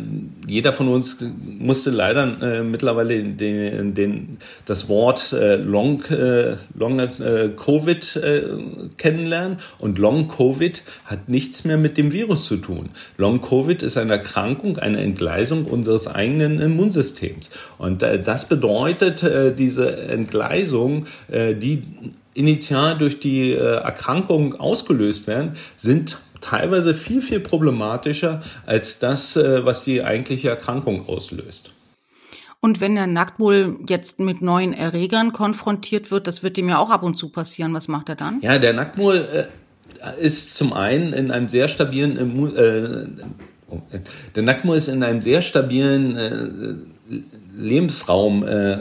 jeder 0.47 0.73
von 0.73 0.87
uns 0.87 1.17
musste 1.59 1.89
leider 1.89 2.29
äh, 2.41 2.63
mittlerweile 2.63 3.23
den, 3.23 3.93
den, 3.93 4.37
das 4.65 4.89
Wort 4.89 5.31
äh, 5.33 5.55
Long, 5.55 6.03
äh, 6.05 6.55
Long 6.77 6.99
äh, 6.99 7.49
Covid 7.55 8.15
äh, 8.17 8.43
kennenlernen. 8.97 9.57
Und 9.79 9.99
Long 9.99 10.27
Covid 10.27 10.83
hat 11.05 11.29
nichts 11.29 11.63
mehr 11.63 11.77
mit 11.77 11.97
dem 11.97 12.11
Virus 12.11 12.45
zu 12.45 12.57
tun. 12.57 12.89
Long 13.17 13.41
Covid 13.41 13.83
ist 13.83 13.97
eine 13.97 14.13
Erkrankung, 14.13 14.77
eine 14.77 15.01
Entgleisung 15.01 15.65
unseres 15.65 16.07
eigenen 16.07 16.59
Immunsystems. 16.59 17.51
Und 17.77 18.03
äh, 18.03 18.21
das 18.21 18.47
bedeutet, 18.47 19.23
diese 19.57 19.97
Entgleisung, 20.07 21.05
die 21.29 21.83
initial 22.33 22.97
durch 22.97 23.19
die 23.19 23.53
Erkrankung 23.53 24.55
ausgelöst 24.59 25.27
werden, 25.27 25.55
sind 25.75 26.17
teilweise 26.43 26.93
viel, 26.93 27.21
viel 27.21 27.39
problematischer 27.39 28.41
als 28.65 28.99
das, 28.99 29.35
äh, 29.35 29.65
was 29.65 29.83
die 29.83 30.03
eigentliche 30.03 30.49
Erkrankung 30.49 31.07
auslöst. 31.07 31.73
Und 32.59 32.79
wenn 32.79 32.95
der 32.95 33.07
Nacktmull 33.07 33.77
jetzt 33.89 34.19
mit 34.19 34.41
neuen 34.41 34.73
Erregern 34.73 35.33
konfrontiert 35.33 36.11
wird, 36.11 36.27
das 36.27 36.43
wird 36.43 36.57
ihm 36.57 36.69
ja 36.69 36.77
auch 36.77 36.89
ab 36.89 37.03
und 37.03 37.17
zu 37.17 37.29
passieren, 37.29 37.73
was 37.73 37.89
macht 37.89 38.07
er 38.07 38.15
dann? 38.15 38.39
Ja, 38.41 38.57
der 38.57 38.73
Nacktmull 38.73 39.25
äh, 39.33 40.21
ist 40.21 40.55
zum 40.57 40.71
einen 40.71 41.11
in 41.13 41.31
einem 41.31 41.49
sehr 41.49 41.67
stabilen 41.67 42.17
Immun 42.17 42.55
äh, 42.55 43.05
der 44.35 44.43
Nacktmull 44.43 44.77
ist 44.77 44.87
in 44.87 45.03
einem 45.03 45.21
sehr 45.21 45.41
stabilen 45.41 46.15
äh, 46.15 46.75
Lebensraum 47.57 48.45
äh, 48.45 48.77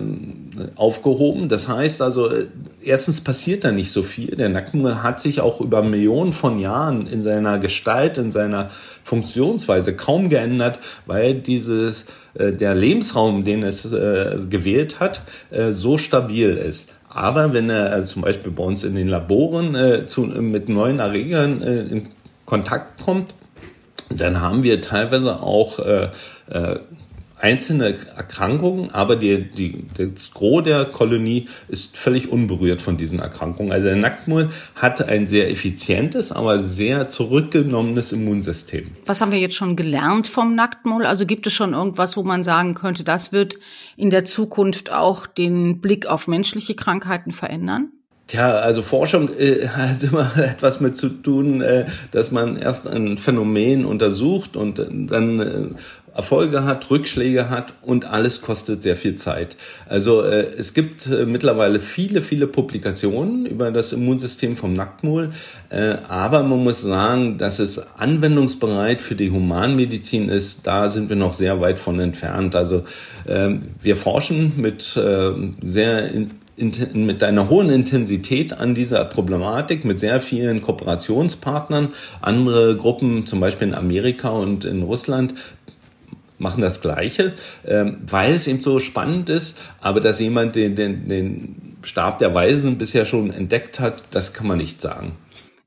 aufgehoben. 0.77 1.49
Das 1.49 1.69
heißt 1.69 2.03
also, 2.03 2.31
äh, 2.31 2.47
erstens 2.83 3.21
passiert 3.21 3.65
da 3.65 3.73
nicht 3.73 3.91
so 3.91 4.03
viel. 4.03 4.37
Der 4.37 4.49
Nackenmull 4.49 5.03
hat 5.03 5.21
sich 5.21 5.41
auch 5.41 5.61
über 5.61 5.83
Millionen 5.83 6.33
von 6.33 6.59
Jahren 6.59 7.07
in 7.07 7.23
seiner 7.23 7.59
Gestalt, 7.59 8.19
in 8.19 8.31
seiner 8.31 8.71
Funktionsweise 9.03 9.97
kaum 9.97 10.29
geändert, 10.29 10.79
weil 11.07 11.35
dieses 11.35 12.05
äh, 12.35 12.53
der 12.53 12.75
Lebensraum, 12.75 13.45
den 13.45 13.63
es 13.63 13.91
äh, 13.91 14.39
gewählt 14.49 15.01
hat, 15.01 15.23
so 15.71 15.99
stabil 15.99 16.51
ist. 16.51 16.91
Aber 17.09 17.53
wenn 17.53 17.69
er 17.69 18.05
zum 18.07 18.23
Beispiel 18.23 18.53
bei 18.53 18.63
uns 18.63 18.85
in 18.85 18.95
den 18.95 19.09
Laboren 19.09 19.73
mit 19.73 20.69
neuen 20.71 20.99
Erregern 20.99 21.61
in 21.61 22.09
Kontakt 22.47 23.03
kommt, 23.05 23.35
dann 24.09 24.41
haben 24.41 24.63
wir 24.63 24.81
teilweise 24.81 25.43
auch 25.43 25.79
einzelne 27.43 27.97
Erkrankungen, 28.17 28.93
aber 28.93 29.17
die, 29.17 29.43
die, 29.51 29.85
das 29.97 30.31
Gros 30.33 30.63
der 30.63 30.85
Kolonie 30.85 31.49
ist 31.69 31.97
völlig 31.97 32.31
unberührt 32.31 32.81
von 32.81 32.97
diesen 32.97 33.19
Erkrankungen. 33.19 33.73
Also 33.73 33.89
der 33.89 33.97
Nacktmull 33.97 34.49
hat 34.77 35.07
ein 35.09 35.27
sehr 35.27 35.51
effizientes, 35.51 36.31
aber 36.31 36.61
sehr 36.61 37.09
zurückgenommenes 37.09 38.13
Immunsystem. 38.13 38.93
Was 39.07 39.21
haben 39.21 39.33
wir 39.33 39.41
jetzt 39.41 39.57
schon 39.57 39.75
gelernt 39.75 40.29
vom 40.29 40.55
Nacktmull? 40.55 41.05
Also 41.05 41.27
gibt 41.27 41.47
es 41.49 41.53
schon 41.53 41.75
irgendwas, 41.75 42.17
wo 42.17 42.23
man 42.23 42.45
sagen 42.45 42.75
könnte, 42.75 43.03
das 43.03 43.33
wird 43.33 43.59
in 43.97 44.11
der 44.11 44.25
Zukunft 44.25 44.93
auch 44.93 45.27
den 45.27 45.81
Blick 45.81 46.07
auf 46.07 46.29
menschliche 46.29 46.77
Krankheiten 46.77 47.33
verändern? 47.33 47.91
Tja, 48.33 48.51
also 48.51 48.81
Forschung 48.81 49.29
äh, 49.37 49.69
hat 49.69 50.03
immer 50.03 50.31
etwas 50.39 50.81
mit 50.81 50.97
zu 50.97 51.09
tun, 51.11 51.61
äh, 51.61 51.87
dass 52.13 52.31
man 52.31 52.57
erst 52.57 52.87
ein 52.87 53.19
Phänomen 53.19 53.85
untersucht 53.85 54.57
und 54.57 54.79
dann 54.79 55.41
äh, 55.41 56.02
Erfolge 56.15 56.65
hat, 56.65 56.91
Rückschläge 56.91 57.49
hat 57.49 57.73
und 57.83 58.05
alles 58.05 58.43
kostet 58.43 58.83
sehr 58.83 58.97
viel 58.97 59.17
Zeit. 59.17 59.57
Also 59.89 60.23
äh, 60.23 60.47
es 60.59 60.75
gibt 60.75 61.07
äh, 61.07 61.25
mittlerweile 61.25 61.81
viele, 61.81 62.21
viele 62.21 62.47
Publikationen 62.47 63.47
über 63.47 63.71
das 63.71 63.93
Immunsystem 63.93 64.57
vom 64.57 64.75
Nacktmull, 64.75 65.31
äh, 65.71 65.95
aber 66.09 66.43
man 66.43 66.63
muss 66.63 66.83
sagen, 66.83 67.39
dass 67.39 67.59
es 67.59 67.97
anwendungsbereit 67.97 69.01
für 69.01 69.15
die 69.15 69.31
Humanmedizin 69.31 70.29
ist, 70.29 70.67
da 70.67 70.89
sind 70.89 71.09
wir 71.09 71.17
noch 71.17 71.33
sehr 71.33 71.61
weit 71.61 71.79
von 71.79 71.99
entfernt. 71.99 72.55
Also 72.55 72.85
äh, 73.27 73.51
wir 73.83 73.97
forschen 73.97 74.53
mit 74.57 74.97
äh, 74.97 75.31
sehr 75.63 76.11
mit 76.93 77.23
einer 77.23 77.49
hohen 77.49 77.71
Intensität 77.71 78.53
an 78.53 78.75
dieser 78.75 79.05
Problematik, 79.07 79.85
mit 79.85 79.99
sehr 79.99 80.21
vielen 80.21 80.61
Kooperationspartnern. 80.61 81.89
Andere 82.21 82.77
Gruppen, 82.77 83.27
zum 83.27 83.41
Beispiel 83.41 83.69
in 83.69 83.75
Amerika 83.75 84.29
und 84.29 84.65
in 84.65 84.83
Russland, 84.83 85.35
machen 86.43 86.61
das 86.61 86.81
Gleiche, 86.81 87.33
ähm, 87.67 87.99
weil 88.07 88.35
es 88.35 88.47
eben 88.47 88.61
so 88.61 88.79
spannend 88.79 89.29
ist. 89.31 89.61
Aber 89.81 90.01
dass 90.01 90.21
jemand 90.21 90.57
den, 90.57 90.77
den, 90.77 91.09
den 91.09 91.77
Stab 91.83 92.19
der 92.19 92.35
Weisen 92.35 92.79
bisher 92.79 93.05
schon 93.05 93.31
entdeckt 93.31 93.81
hat, 93.81 94.03
das 94.11 94.35
kann 94.35 94.47
man 94.47 94.59
nicht 94.59 94.83
sagen. 94.83 95.13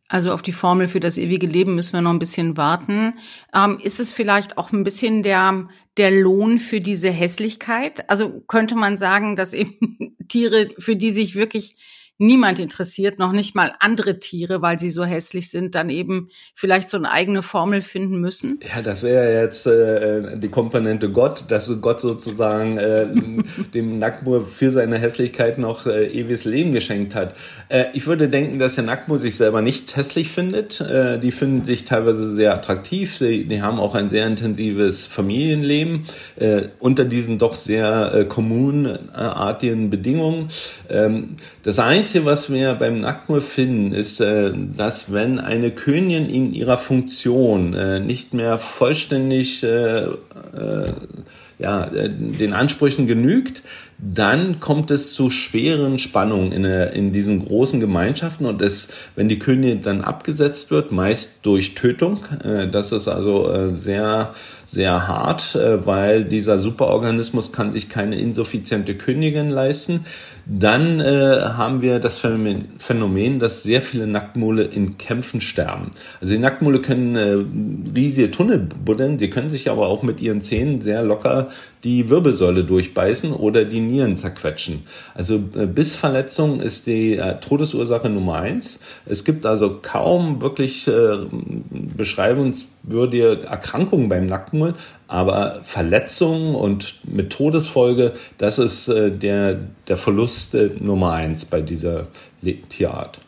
Also 0.07 0.31
auf 0.31 0.43
die 0.43 0.51
Formel 0.51 0.87
für 0.87 0.99
das 0.99 1.17
ewige 1.17 1.47
Leben 1.47 1.73
müssen 1.73 1.93
wir 1.93 2.01
noch 2.01 2.11
ein 2.11 2.19
bisschen 2.19 2.57
warten. 2.57 3.15
Ähm, 3.55 3.79
ist 3.81 3.99
es 3.99 4.13
vielleicht 4.13 4.57
auch 4.57 4.71
ein 4.71 4.83
bisschen 4.83 5.23
der, 5.23 5.67
der 5.97 6.11
Lohn 6.11 6.59
für 6.59 6.79
diese 6.79 7.09
Hässlichkeit? 7.09 8.07
Also 8.09 8.43
könnte 8.47 8.75
man 8.75 8.97
sagen, 8.97 9.35
dass 9.35 9.53
eben 9.53 10.15
Tiere, 10.27 10.69
für 10.77 10.95
die 10.95 11.09
sich 11.09 11.35
wirklich 11.35 11.75
niemand 12.17 12.59
interessiert, 12.59 13.19
noch 13.19 13.31
nicht 13.31 13.55
mal 13.55 13.73
andere 13.79 14.19
Tiere, 14.19 14.61
weil 14.61 14.79
sie 14.79 14.89
so 14.89 15.03
hässlich 15.03 15.49
sind, 15.49 15.75
dann 15.75 15.89
eben 15.89 16.29
vielleicht 16.53 16.89
so 16.89 16.97
eine 16.97 17.11
eigene 17.11 17.41
Formel 17.41 17.81
finden 17.81 18.19
müssen? 18.19 18.59
Ja, 18.73 18.81
das 18.81 19.03
wäre 19.03 19.41
jetzt 19.41 19.67
äh, 19.67 20.37
die 20.37 20.49
Komponente 20.49 21.11
Gott, 21.11 21.45
dass 21.49 21.71
Gott 21.81 21.99
sozusagen 22.01 22.77
äh, 22.77 23.07
dem 23.73 23.99
Nackmur 23.99 24.45
für 24.45 24.71
seine 24.71 24.97
Hässlichkeit 24.97 25.57
noch 25.57 25.87
äh, 25.87 26.05
ewiges 26.07 26.45
Leben 26.45 26.71
geschenkt 26.71 27.15
hat. 27.15 27.35
Äh, 27.69 27.85
ich 27.93 28.07
würde 28.07 28.29
denken, 28.29 28.59
dass 28.59 28.75
der 28.75 28.85
Nackmur 28.85 29.19
sich 29.19 29.35
selber 29.35 29.61
nicht 29.61 29.95
hässlich 29.95 30.29
findet. 30.29 30.79
Äh, 30.81 31.19
die 31.19 31.31
finden 31.31 31.65
sich 31.65 31.85
teilweise 31.85 32.33
sehr 32.33 32.53
attraktiv. 32.53 33.17
Die, 33.19 33.45
die 33.45 33.61
haben 33.61 33.79
auch 33.79 33.95
ein 33.95 34.09
sehr 34.09 34.25
intensives 34.27 35.05
Familienleben 35.05 36.05
äh, 36.37 36.63
unter 36.79 37.05
diesen 37.05 37.37
doch 37.37 37.53
sehr 37.53 38.13
äh, 38.13 38.25
kommunartigen 38.25 39.89
Bedingungen. 39.89 40.47
Ähm, 40.89 41.35
das 41.63 41.75
Einzige, 42.05 42.25
was 42.25 42.53
wir 42.53 42.75
beim 42.75 43.01
Nackmur 43.01 43.41
finden, 43.41 43.91
ist, 43.91 44.19
äh, 44.19 44.53
dass 44.77 45.11
wenn 45.11 45.39
eine 45.39 45.71
Königin 45.71 46.29
in 46.29 46.53
ihrer 46.53 46.77
Funktion 46.77 47.73
äh, 47.73 47.99
nicht 47.99 48.31
mehr 48.31 48.59
vollständig 48.59 49.63
äh, 49.63 50.05
ja, 51.57 51.87
den 51.87 52.53
Ansprüchen 52.53 53.07
genügt, 53.07 53.63
dann 53.97 54.59
kommt 54.59 54.91
es 54.91 55.13
zu 55.13 55.31
schweren 55.31 55.97
Spannungen 55.97 56.51
in, 56.51 56.63
in 56.65 57.11
diesen 57.11 57.43
großen 57.43 57.79
Gemeinschaften. 57.79 58.45
Und 58.45 58.61
es, 58.61 58.89
wenn 59.15 59.27
die 59.27 59.39
Königin 59.39 59.81
dann 59.81 60.01
abgesetzt 60.01 60.69
wird, 60.69 60.91
meist 60.91 61.39
durch 61.41 61.73
Tötung, 61.73 62.19
äh, 62.43 62.67
das 62.67 62.91
ist 62.91 63.07
also 63.07 63.51
äh, 63.51 63.75
sehr 63.75 64.35
sehr 64.65 65.07
hart, 65.07 65.55
äh, 65.55 65.85
weil 65.85 66.23
dieser 66.23 66.59
Superorganismus 66.59 67.51
kann 67.51 67.71
sich 67.71 67.89
keine 67.89 68.19
insuffiziente 68.19 68.95
Königin 68.95 69.49
leisten. 69.49 70.05
Dann 70.47 70.99
äh, 70.99 71.41
haben 71.41 71.81
wir 71.81 71.99
das 71.99 72.19
Phänomen, 72.19 73.39
dass 73.39 73.63
sehr 73.63 73.81
viele 73.81 74.05
Nacktmole 74.05 74.63
in 74.63 74.97
Kämpfen 74.97 75.41
sterben. 75.41 75.89
Also 76.21 76.33
die 76.33 76.39
Nacktmole 76.39 76.81
können 76.81 77.15
äh, 77.15 77.37
riesige 77.95 78.29
Tunnel 78.29 78.59
buddeln, 78.59 79.17
die 79.17 79.31
können 79.31 79.49
sich 79.49 79.69
aber 79.69 79.87
auch 79.87 80.03
mit 80.03 80.21
ihren 80.21 80.41
Zähnen 80.41 80.81
sehr 80.81 81.01
locker 81.03 81.49
die 81.83 82.09
Wirbelsäule 82.09 82.63
durchbeißen 82.63 83.31
oder 83.31 83.63
die 83.63 83.79
Nieren 83.79 84.15
zerquetschen. 84.15 84.83
Also 85.13 85.37
Bissverletzung 85.37 86.59
ist 86.59 86.87
die 86.87 87.21
Todesursache 87.41 88.09
Nummer 88.09 88.39
eins. 88.39 88.79
Es 89.05 89.23
gibt 89.23 89.45
also 89.45 89.79
kaum 89.83 90.41
wirklich 90.41 90.89
beschreibungswürdige 91.95 93.43
Erkrankungen 93.43 94.09
beim 94.09 94.25
Nacktmull, 94.55 94.73
aber 95.07 95.61
Verletzungen 95.63 96.55
und 96.55 96.99
mit 97.05 97.31
Todesfolge, 97.31 98.13
das 98.37 98.59
ist 98.59 98.87
äh, 98.87 99.11
der, 99.11 99.59
der 99.87 99.97
Verlust 99.97 100.55
äh, 100.55 100.71
Nummer 100.79 101.13
eins 101.13 101.45
bei 101.45 101.61
dieser 101.61 102.07
Tierart. 102.69 103.19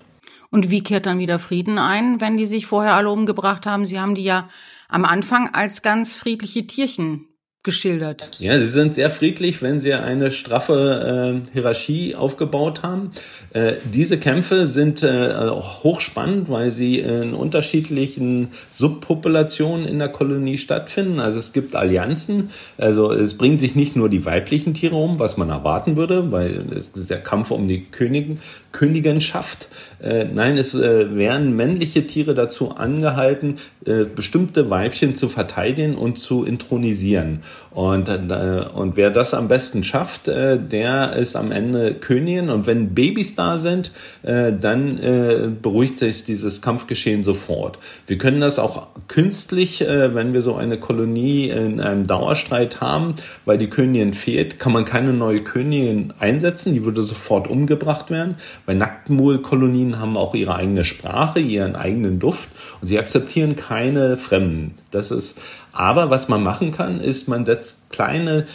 Und 0.49 0.69
wie 0.69 0.81
kehrt 0.81 1.05
dann 1.05 1.19
wieder 1.19 1.39
Frieden 1.39 1.77
ein, 1.77 2.21
wenn 2.21 2.37
die 2.37 2.45
sich 2.45 2.65
vorher 2.65 2.93
alle 2.93 3.09
umgebracht 3.09 3.65
haben? 3.65 3.85
Sie 3.85 3.99
haben 3.99 4.15
die 4.15 4.23
ja 4.23 4.47
am 4.87 5.05
Anfang 5.05 5.53
als 5.53 5.81
ganz 5.81 6.15
friedliche 6.15 6.65
Tierchen 6.65 7.27
geschildert. 7.63 8.39
Ja, 8.39 8.57
sie 8.57 8.67
sind 8.67 8.93
sehr 8.93 9.09
friedlich, 9.09 9.61
wenn 9.61 9.81
sie 9.81 9.93
eine 9.93 10.31
straffe 10.31 11.43
äh, 11.43 11.53
Hierarchie 11.53 12.15
aufgebaut 12.15 12.81
haben. 12.81 13.09
Äh, 13.53 13.73
diese 13.93 14.17
Kämpfe 14.17 14.67
sind 14.67 15.03
äh, 15.03 15.49
hochspannend, 15.49 16.49
weil 16.49 16.71
sie 16.71 16.99
in 16.99 17.33
unterschiedlichen 17.33 18.49
Subpopulationen 18.69 19.88
in 19.88 19.99
der 19.99 20.10
Kolonie 20.10 20.57
stattfinden. 20.57 21.19
Also 21.19 21.39
es 21.39 21.53
gibt 21.53 21.75
Allianzen. 21.75 22.49
Also 22.77 23.12
es 23.12 23.36
bringen 23.36 23.60
sich 23.60 23.75
nicht 23.75 23.95
nur 23.95 24.10
die 24.10 24.25
weiblichen 24.25 24.73
Tiere 24.73 24.95
um, 24.95 25.19
was 25.19 25.38
man 25.38 25.49
erwarten 25.49 25.95
würde, 25.95 26.31
weil 26.31 26.65
es 26.75 26.89
ist 26.89 27.10
der 27.10 27.19
Kampf 27.19 27.51
um 27.51 27.67
die 27.67 27.86
Königin, 27.86 28.39
Königenschaft. 28.77 29.69
Äh, 29.99 30.25
nein, 30.33 30.57
es 30.57 30.75
äh, 30.75 31.15
werden 31.15 31.55
männliche 31.55 32.05
Tiere 32.05 32.36
dazu 32.36 32.75
angehalten, 32.75 33.55
äh, 33.86 34.03
bestimmte 34.03 34.69
Weibchen 34.69 35.15
zu 35.15 35.29
verteidigen 35.29 35.95
und 35.95 36.19
zu 36.19 36.43
intronisieren. 36.45 37.39
Und, 37.71 38.10
und 38.10 38.97
wer 38.97 39.12
das 39.12 39.36
am 39.36 39.47
besten 39.47 39.83
schafft, 39.83 40.25
der 40.25 41.13
ist 41.13 41.36
am 41.36 41.51
Ende 41.51 41.93
Königin. 41.93 42.49
Und 42.49 42.65
wenn 42.65 42.95
Babys 42.95 43.36
da 43.38 43.58
sind, 43.58 43.91
äh, 44.23 44.54
dann 44.54 44.97
äh, 45.00 45.50
beruhigt 45.62 45.97
sich 45.97 46.23
dieses 46.23 46.62
Kampfgeschehen 46.62 47.23
sofort. 47.23 47.80
Wir 48.08 48.17
können 48.17 48.41
das 48.41 48.60
auch 48.60 48.88
künstlich, 49.08 49.82
äh, 49.82 50.13
wenn 50.13 50.34
wir 50.34 50.41
so 50.41 50.56
eine 50.56 50.80
Kolonie 50.80 51.50
in 51.50 51.80
einem 51.80 52.08
Dauerstreit 52.08 52.82
haben, 52.82 53.15
weil 53.45 53.58
die 53.58 53.69
Königin 53.69 54.13
fehlt, 54.13 54.60
kann 54.60 54.73
man 54.73 54.86
keine 54.86 55.13
neue 55.13 55.41
Königin 55.41 56.13
einsetzen. 56.19 56.73
Die 56.73 56.86
würde 56.86 57.04
sofort 57.04 57.47
umgebracht 57.47 58.10
werden. 58.10 58.36
Weil 58.65 58.76
Nacktmullkolonien 58.76 60.00
haben 60.00 60.17
auch 60.17 60.36
ihre 60.36 60.56
eigene 60.56 60.84
Sprache, 60.84 61.39
ihren 61.39 61.76
eigenen 61.76 62.19
Duft 62.19 62.50
und 62.82 62.88
sie 62.88 63.00
akzeptieren 63.00 63.56
keine 63.56 64.17
Fremden. 64.17 64.76
Das 64.91 65.12
ist, 65.12 65.38
aber 65.73 66.10
was 66.10 66.28
man 66.28 66.43
machen 66.43 66.71
kann, 66.71 67.00
ist, 67.00 67.28
man 67.28 67.45
setzt 67.45 67.91
kleine 67.91 68.45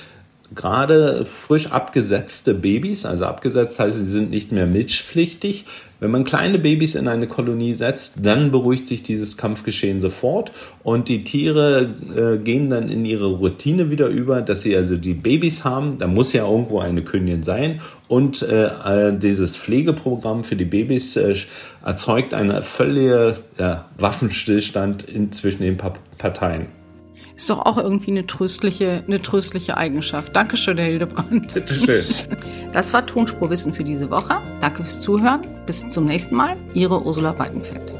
gerade 0.54 1.24
frisch 1.26 1.70
abgesetzte 1.70 2.54
Babys, 2.54 3.04
also 3.04 3.26
abgesetzt 3.26 3.78
heißt, 3.78 3.98
sie 3.98 4.06
sind 4.06 4.30
nicht 4.30 4.52
mehr 4.52 4.66
milchpflichtig. 4.66 5.66
Wenn 6.02 6.10
man 6.10 6.24
kleine 6.24 6.58
Babys 6.58 6.96
in 6.96 7.06
eine 7.06 7.28
Kolonie 7.28 7.74
setzt, 7.74 8.26
dann 8.26 8.50
beruhigt 8.50 8.88
sich 8.88 9.04
dieses 9.04 9.36
Kampfgeschehen 9.36 10.00
sofort 10.00 10.50
und 10.82 11.08
die 11.08 11.22
Tiere 11.22 11.86
äh, 12.16 12.38
gehen 12.38 12.70
dann 12.70 12.88
in 12.88 13.04
ihre 13.04 13.26
Routine 13.26 13.88
wieder 13.88 14.08
über, 14.08 14.40
dass 14.40 14.62
sie 14.62 14.76
also 14.76 14.96
die 14.96 15.14
Babys 15.14 15.64
haben. 15.64 15.98
Da 15.98 16.08
muss 16.08 16.32
ja 16.32 16.44
irgendwo 16.44 16.80
eine 16.80 17.02
Königin 17.02 17.44
sein 17.44 17.80
und 18.08 18.42
äh, 18.42 19.16
dieses 19.16 19.56
Pflegeprogramm 19.56 20.42
für 20.42 20.56
die 20.56 20.64
Babys 20.64 21.16
äh, 21.16 21.36
erzeugt 21.84 22.34
einen 22.34 22.64
völligen 22.64 23.34
ja, 23.56 23.84
Waffenstillstand 23.96 25.04
in, 25.04 25.30
zwischen 25.30 25.62
den 25.62 25.76
pa 25.76 25.92
Parteien. 26.18 26.81
Ist 27.36 27.48
doch 27.50 27.64
auch 27.64 27.78
irgendwie 27.78 28.10
eine 28.10 28.26
tröstliche, 28.26 29.02
eine 29.06 29.20
tröstliche 29.20 29.76
Eigenschaft. 29.76 30.34
Dankeschön, 30.36 30.78
Herr 30.78 30.86
Hildebrand. 30.86 31.54
Bitteschön. 31.54 32.04
Das 32.72 32.94
war 32.94 33.04
Tonspurwissen 33.04 33.74
für 33.74 33.84
diese 33.84 34.08
Woche. 34.08 34.38
Danke 34.62 34.82
fürs 34.82 34.98
Zuhören. 35.00 35.42
Bis 35.66 35.90
zum 35.90 36.06
nächsten 36.06 36.36
Mal. 36.36 36.56
Ihre 36.72 37.04
Ursula 37.04 37.38
Weidenfeld. 37.38 37.92